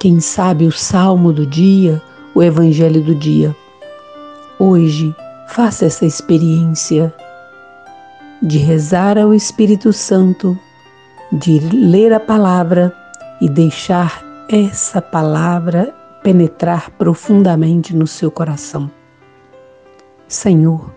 quem 0.03 0.19
sabe 0.19 0.65
o 0.65 0.71
salmo 0.73 1.31
do 1.31 1.45
dia, 1.45 2.01
o 2.35 2.43
evangelho 2.43 3.01
do 3.01 3.15
dia. 3.15 3.55
Hoje, 4.59 5.15
faça 5.47 5.85
essa 5.85 6.05
experiência 6.05 7.13
de 8.41 8.57
rezar 8.57 9.17
ao 9.17 9.33
Espírito 9.33 9.93
Santo, 9.93 10.59
de 11.31 11.57
ler 11.59 12.11
a 12.11 12.19
palavra 12.19 12.93
e 13.39 13.47
deixar 13.47 14.21
essa 14.49 15.01
palavra 15.01 15.95
penetrar 16.21 16.89
profundamente 16.97 17.95
no 17.95 18.05
seu 18.05 18.29
coração. 18.29 18.91
Senhor, 20.27 20.93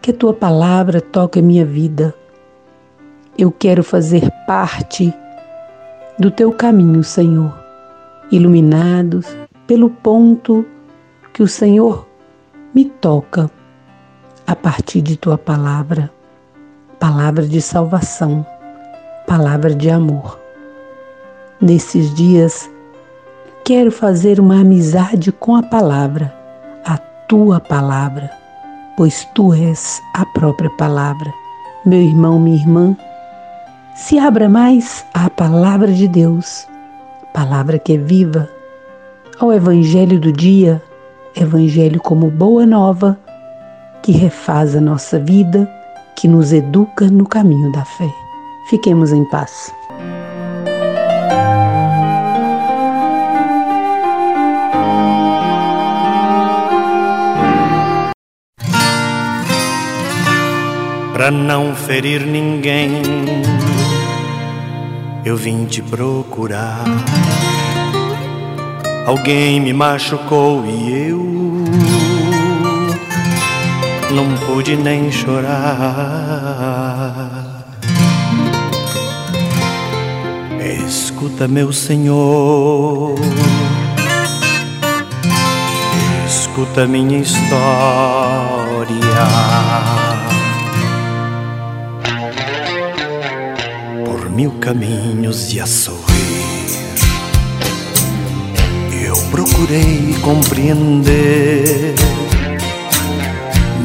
que 0.00 0.10
a 0.10 0.14
tua 0.14 0.32
palavra 0.32 1.02
toque 1.02 1.38
a 1.38 1.42
minha 1.42 1.66
vida. 1.66 2.14
Eu 3.36 3.52
quero 3.52 3.84
fazer 3.84 4.30
parte 4.46 5.12
do 6.18 6.30
teu 6.30 6.50
caminho, 6.50 7.04
Senhor 7.04 7.57
iluminados 8.30 9.26
pelo 9.66 9.90
ponto 9.90 10.64
que 11.32 11.42
o 11.42 11.48
Senhor 11.48 12.06
me 12.74 12.84
toca 12.84 13.50
a 14.46 14.56
partir 14.56 15.02
de 15.02 15.16
tua 15.16 15.36
palavra, 15.36 16.10
palavra 16.98 17.46
de 17.46 17.60
salvação, 17.60 18.46
palavra 19.26 19.74
de 19.74 19.90
amor. 19.90 20.38
Nesses 21.60 22.14
dias, 22.14 22.70
quero 23.64 23.90
fazer 23.90 24.40
uma 24.40 24.60
amizade 24.60 25.32
com 25.32 25.56
a 25.56 25.62
palavra, 25.62 26.34
a 26.84 26.96
tua 27.28 27.60
palavra, 27.60 28.30
pois 28.96 29.28
tu 29.34 29.52
és 29.52 30.00
a 30.14 30.24
própria 30.26 30.70
palavra. 30.70 31.32
Meu 31.84 32.00
irmão, 32.00 32.38
minha 32.38 32.56
irmã, 32.56 32.96
se 33.94 34.18
abra 34.18 34.48
mais 34.48 35.04
à 35.12 35.28
palavra 35.28 35.92
de 35.92 36.08
Deus 36.08 36.66
palavra 37.32 37.78
que 37.78 37.94
é 37.94 37.96
viva, 37.96 38.48
ao 39.38 39.52
Evangelho 39.52 40.18
do 40.18 40.32
dia, 40.32 40.82
Evangelho 41.36 42.00
como 42.00 42.30
boa 42.30 42.66
nova, 42.66 43.18
que 44.02 44.12
refaz 44.12 44.74
a 44.74 44.80
nossa 44.80 45.18
vida, 45.18 45.68
que 46.16 46.26
nos 46.26 46.52
educa 46.52 47.06
no 47.06 47.26
caminho 47.26 47.70
da 47.72 47.84
fé. 47.84 48.10
Fiquemos 48.68 49.12
em 49.12 49.24
paz. 49.26 49.72
Para 61.12 61.30
não 61.30 61.74
ferir 61.74 62.24
ninguém 62.26 63.02
eu 65.24 65.36
vim 65.36 65.64
te 65.64 65.82
procurar. 65.82 66.84
Alguém 69.06 69.60
me 69.60 69.72
machucou 69.72 70.64
e 70.66 71.08
eu 71.08 71.18
não 74.10 74.34
pude 74.46 74.76
nem 74.76 75.10
chorar. 75.10 75.48
Escuta, 80.86 81.46
meu 81.48 81.72
Senhor, 81.72 83.14
escuta 86.26 86.86
minha 86.86 87.18
história. 87.18 87.58
Mil 94.38 94.52
caminhos 94.60 95.52
e 95.52 95.58
a 95.58 95.66
sorrir. 95.66 96.06
Eu 99.04 99.16
procurei 99.32 100.14
compreender, 100.22 101.96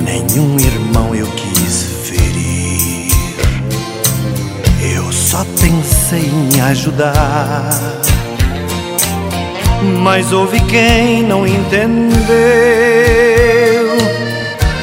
nenhum 0.06 0.56
irmão 0.60 1.16
eu 1.16 1.26
quis 1.26 1.86
ferir. 2.04 3.12
Eu 4.96 5.12
só 5.12 5.44
pensei 5.60 6.30
em 6.30 6.62
ajudar, 6.62 7.72
mas 10.04 10.32
houve 10.32 10.60
quem 10.68 11.24
não 11.24 11.48
entendeu 11.48 12.28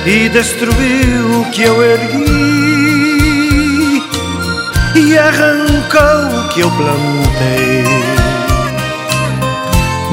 e 0.04 0.28
destruiu 0.30 1.42
o 1.42 1.50
que 1.52 1.62
eu 1.62 1.80
ergui 1.80 2.29
e 4.94 5.16
arrancou 5.16 6.40
o 6.40 6.48
que 6.48 6.60
eu 6.60 6.70
plantei, 6.70 7.84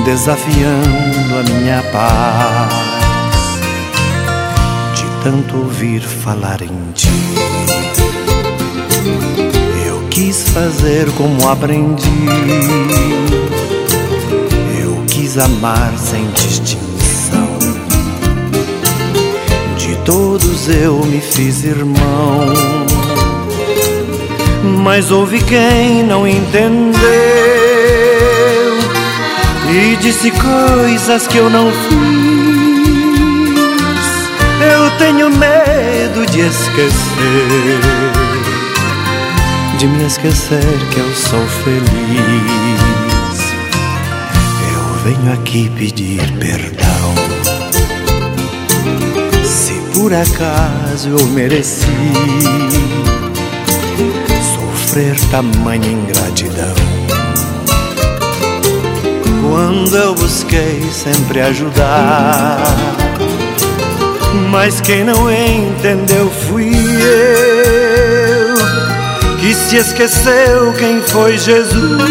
desafiando 0.06 1.40
a 1.40 1.44
minha 1.44 1.84
paz 1.92 2.88
de 4.96 5.24
tanto 5.24 5.58
ouvir 5.58 6.02
falar 6.02 6.62
em 6.62 6.92
ti. 6.94 7.10
Eu 9.86 10.08
quis 10.10 10.50
fazer 10.50 11.12
como 11.14 11.50
aprendi, 11.50 12.28
eu 14.82 15.04
quis 15.08 15.38
amar 15.38 15.92
sem 15.98 16.30
distinção. 16.32 17.48
De 19.78 19.96
todos 20.06 20.70
eu 20.70 21.04
me 21.06 21.20
fiz 21.20 21.64
irmão 21.64 22.87
mas 24.68 25.12
houve 25.12 25.42
quem 25.44 26.04
não 26.04 26.28
entendeu 26.28 26.98
e 29.70 29.96
disse 29.98 30.32
coisas 30.32 31.28
que 31.28 31.38
eu 31.38 31.50
não 31.50 31.72
fiz. 31.72 31.98
Eu 34.60 34.90
tenho 34.98 35.30
medo 35.30 36.26
de 36.32 36.40
esquecer, 36.40 37.80
de 39.78 39.88
me 39.88 40.06
esquecer 40.06 40.80
que 40.92 41.00
eu 41.00 41.14
sou 41.14 41.46
feliz. 41.64 41.88
Eu 44.74 45.04
venho 45.04 45.34
aqui 45.34 45.70
pedir 45.78 46.22
perdão. 46.40 47.16
Se 49.44 49.74
por 49.94 50.14
acaso 50.14 51.10
eu 51.10 51.26
mereci 51.28 51.86
sofrer 54.98 55.16
tamanha 55.30 55.92
ingratidão. 55.92 56.74
Quando 59.48 59.96
eu 59.96 60.16
busquei 60.16 60.82
sempre 60.92 61.40
ajudar, 61.42 62.64
mas 64.50 64.82
quem 64.82 65.04
não 65.04 65.32
entendeu 65.32 66.32
fui 66.48 66.72
eu, 66.74 68.56
que 69.38 69.54
se 69.54 69.78
esqueceu 69.78 70.74
quem 70.80 71.00
foi 71.04 71.38
Jesus, 71.38 72.02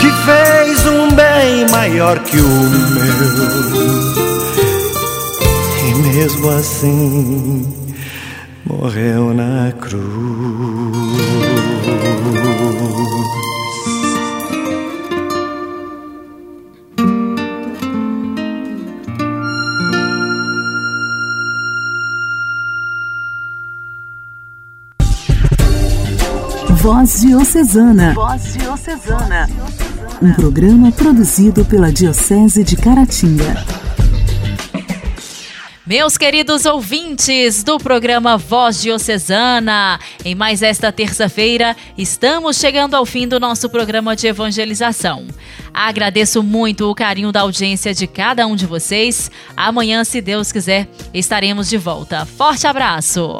que 0.00 0.10
fez 0.24 0.86
um 0.86 1.10
bem 1.10 1.68
maior 1.70 2.18
que 2.20 2.38
o 2.38 2.48
meu. 2.48 3.04
E 5.88 5.94
mesmo 5.94 6.48
assim 6.50 7.83
morreu 8.84 9.32
na 9.32 9.72
cruz. 9.72 10.02
Voz 26.82 27.20
Diocesana. 27.22 28.12
Voz 28.12 28.52
Diocesana. 28.52 29.48
Um 30.20 30.30
programa 30.34 30.92
produzido 30.92 31.64
pela 31.64 31.90
Diocese 31.90 32.62
de 32.62 32.76
Caratinga. 32.76 33.83
Meus 35.86 36.16
queridos 36.16 36.64
ouvintes 36.64 37.62
do 37.62 37.76
programa 37.76 38.38
Voz 38.38 38.80
Diocesana, 38.80 40.00
em 40.24 40.34
mais 40.34 40.62
esta 40.62 40.90
terça-feira 40.90 41.76
estamos 41.98 42.56
chegando 42.56 42.94
ao 42.94 43.04
fim 43.04 43.28
do 43.28 43.38
nosso 43.38 43.68
programa 43.68 44.16
de 44.16 44.26
evangelização. 44.26 45.26
Agradeço 45.74 46.42
muito 46.42 46.90
o 46.90 46.94
carinho 46.94 47.30
da 47.30 47.42
audiência 47.42 47.92
de 47.92 48.06
cada 48.06 48.46
um 48.46 48.56
de 48.56 48.64
vocês. 48.64 49.30
Amanhã, 49.54 50.04
se 50.04 50.22
Deus 50.22 50.50
quiser, 50.50 50.88
estaremos 51.12 51.68
de 51.68 51.76
volta. 51.76 52.24
Forte 52.24 52.66
abraço! 52.66 53.36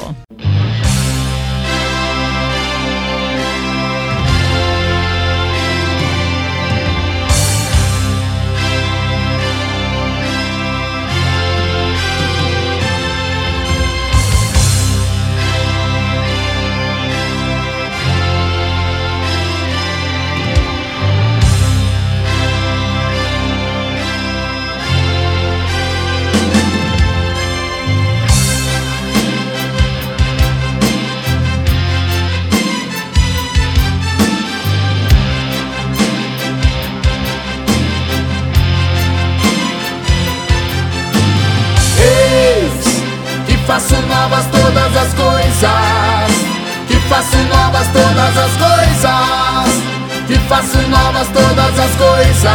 Novas 51.15 51.27
todas 51.29 51.79
as 51.79 51.95
coisas. 51.95 52.51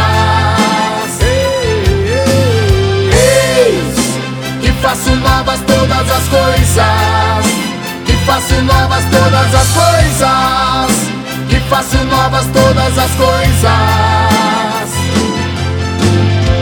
Eis 3.57 4.19
que 4.61 4.71
faço 4.73 5.15
novas 5.15 5.59
todas 5.61 6.11
as 6.11 6.27
coisas. 6.27 7.45
Que 8.05 8.13
faço 8.25 8.61
novas 8.61 9.03
todas 9.05 9.55
as 9.55 9.67
coisas. 9.71 10.91
Que 11.49 11.59
faço 11.69 11.97
novas 12.05 12.45
todas 12.53 12.97
as 12.99 13.11
coisas. 13.11 13.71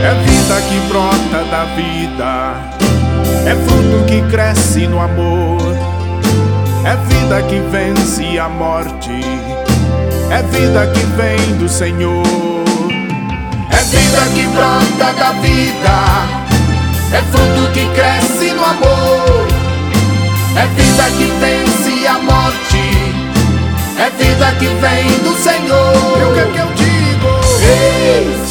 É 0.01 0.13
vida 0.25 0.61
que 0.69 0.79
brota 0.87 1.43
da 1.51 1.65
vida 1.75 2.79
é 3.45 3.55
fruto 3.55 4.05
que 4.05 4.21
cresce 4.29 4.87
no 4.87 4.99
amor, 4.99 5.61
é 6.85 6.95
vida 7.07 7.41
que 7.43 7.59
vence 7.69 8.37
a 8.37 8.49
morte, 8.49 9.18
é 10.31 10.41
vida 10.43 10.87
que 10.87 10.99
vem 11.17 11.57
do 11.57 11.67
Senhor, 11.67 12.23
é 13.71 13.83
vida 13.83 14.21
que 14.33 14.47
brota 14.47 15.13
da 15.13 15.31
vida, 15.41 15.97
é 17.13 17.21
fruto 17.31 17.71
que 17.73 17.85
cresce 17.93 18.53
no 18.53 18.63
amor, 18.63 19.47
é 20.55 20.65
vida 20.67 21.03
que 21.17 21.25
vence 21.39 22.07
a 22.07 22.19
morte, 22.19 23.13
é 23.97 24.09
vida 24.23 24.51
que 24.59 24.67
vem 24.67 25.09
do 25.23 25.35
Senhor. 25.35 26.19
E 26.19 26.23
o 26.23 26.33
que 26.33 26.39
é 26.39 26.45
que 26.53 26.59
eu 26.59 26.67
digo? 26.75 27.29
Eis 27.61 28.49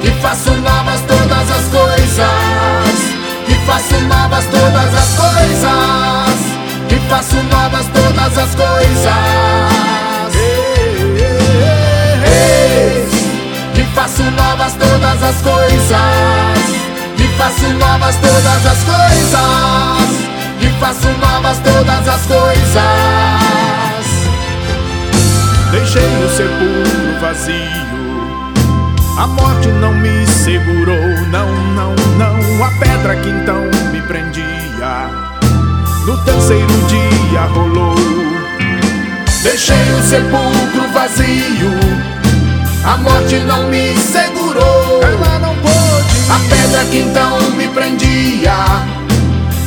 que 0.00 0.10
faço 0.20 0.52
novas 0.52 1.00
todas 1.02 1.50
as 1.50 1.68
coisas 1.68 2.78
faço 3.68 4.00
novas 4.06 4.44
todas 4.46 4.94
as 4.94 5.14
coisas. 5.14 6.38
Que 6.88 6.96
faço 7.08 7.36
novas 7.44 7.86
todas 7.88 8.38
as 8.38 8.54
coisas. 8.54 9.57
As 15.38 15.42
coisas. 15.42 15.98
Que 17.16 17.28
faço 17.36 17.68
novas 17.74 18.16
todas 18.16 18.66
as 18.66 18.84
coisas. 18.84 19.38
Que 20.58 20.68
faço 20.80 21.08
novas 21.20 21.58
todas 21.58 22.08
as 22.08 22.26
coisas. 22.26 22.82
Deixei 25.70 26.02
o 26.02 26.28
sepulcro 26.30 27.20
vazio 27.20 27.88
a 29.18 29.26
morte 29.26 29.66
não 29.66 29.92
me 29.94 30.24
segurou, 30.28 30.96
não, 31.28 31.52
não, 31.74 31.92
não. 32.16 32.64
A 32.64 32.70
pedra 32.78 33.16
que 33.16 33.28
então 33.28 33.64
me 33.90 34.00
prendia, 34.02 35.10
no 36.06 36.16
terceiro 36.18 36.72
dia 36.86 37.40
rolou. 37.52 37.96
Deixei 39.42 39.74
o 39.74 40.02
sepulcro 40.04 40.88
vazio, 40.94 41.72
a 42.84 42.96
morte 42.98 43.40
não 43.40 43.68
me 43.68 43.96
Ela 45.02 45.38
não 45.38 45.54
pôde. 45.56 46.30
A 46.30 46.38
pedra 46.48 46.84
que 46.90 46.98
então 46.98 47.40
me 47.52 47.68
prendia, 47.68 48.54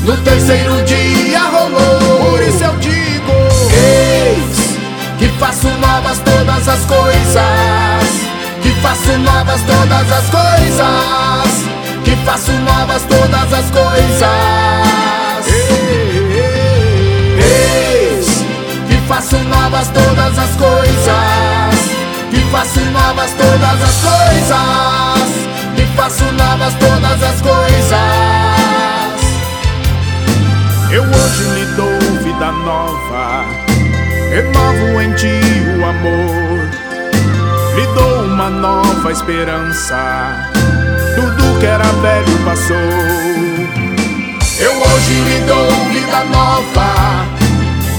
no 0.03 0.17
terceiro 0.17 0.81
dia 0.83 1.39
rolou. 1.39 2.31
Por 2.31 2.41
isso 2.41 2.63
eu 2.63 2.75
digo: 2.77 3.31
Eis 3.73 4.77
que 5.17 5.27
faço 5.39 5.67
novas 5.67 6.19
todas 6.19 6.67
as 6.67 6.85
coisas 6.85 8.21
que 8.61 8.69
faço 8.81 9.17
novas 9.17 9.61
todas 9.63 10.11
as 10.11 10.29
coisas. 10.29 11.65
Que 12.03 12.15
faço 12.25 12.51
novas 12.51 13.03
todas 13.03 13.53
as 13.53 13.71
coisas. 13.71 15.10
Todas 23.61 23.81
as 23.83 23.95
coisas. 24.01 25.29
Que 25.75 25.85
faço 25.95 26.25
novas 26.33 26.73
todas 26.75 27.23
as 27.23 27.41
coisas. 27.41 27.91
Eu 30.91 31.03
hoje 31.03 31.43
lhe 31.55 31.65
dou 31.75 31.99
vida 32.23 32.51
nova. 32.51 33.45
Renovo 34.29 35.01
em 35.01 35.13
ti 35.13 35.39
o 35.77 35.85
amor 35.85 36.81
lhe 37.75 37.87
dou 37.93 38.23
uma 38.25 38.49
nova 38.49 39.11
esperança. 39.11 40.49
Tudo 41.15 41.59
que 41.59 41.65
era 41.65 41.83
velho 41.83 42.37
passou. 42.45 42.75
Eu 44.59 44.73
hoje 44.73 45.13
lhe 45.13 45.39
dou 45.47 45.71
vida 45.91 46.23
nova. 46.25 47.25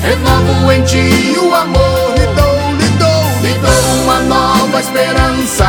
Renovo 0.02 0.72
em 0.72 0.82
ti 0.82 1.36
o 1.38 1.54
amor. 1.54 2.14
Lhe 2.16 2.26
dou, 2.26 2.72
lhe 2.76 2.88
dou, 2.98 3.40
lhe 3.42 3.54
dou 3.58 4.02
uma 4.04 4.20
nova 4.20 4.51
esperança. 4.80 5.66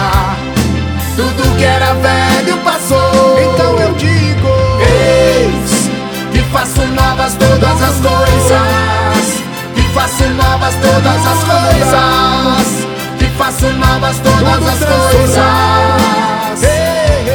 Tudo 1.16 1.58
que 1.58 1.63
era 1.63 1.94
velho 1.94 2.58
passou. 2.63 3.39
Então 3.39 3.80
eu 3.80 3.94
digo: 3.94 4.50
Eis 4.82 5.89
que 6.32 6.39
faço 6.52 6.86
novas 6.88 7.34
todas 7.36 7.82
as 7.82 7.96
coisas. 8.00 9.44
Que 9.76 9.82
faço 9.94 10.24
novas 10.30 10.76
todas 10.76 11.28
as 11.28 11.44
coisas 11.44 12.44
faço 13.44 13.68
novas 13.74 14.18
todas 14.20 14.68
as 14.68 14.80
coisas. 14.80 15.38
Eis 16.63 17.34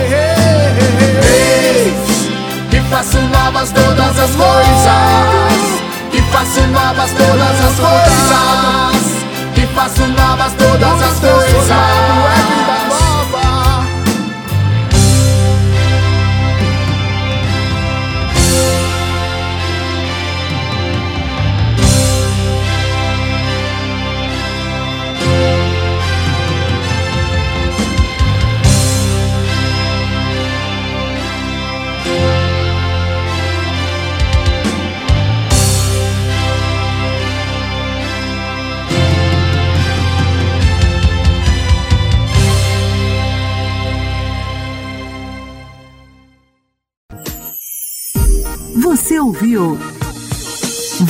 que 2.71 2.81
faço 2.89 3.19
novas 3.21 3.71
todas 3.73 4.19
as 4.19 4.31
coisas. 4.31 5.81
Que 6.11 6.23
faço 6.33 6.61
novas 6.69 7.11
todas 7.13 7.65
as 7.65 7.77
coisas. 7.79 8.08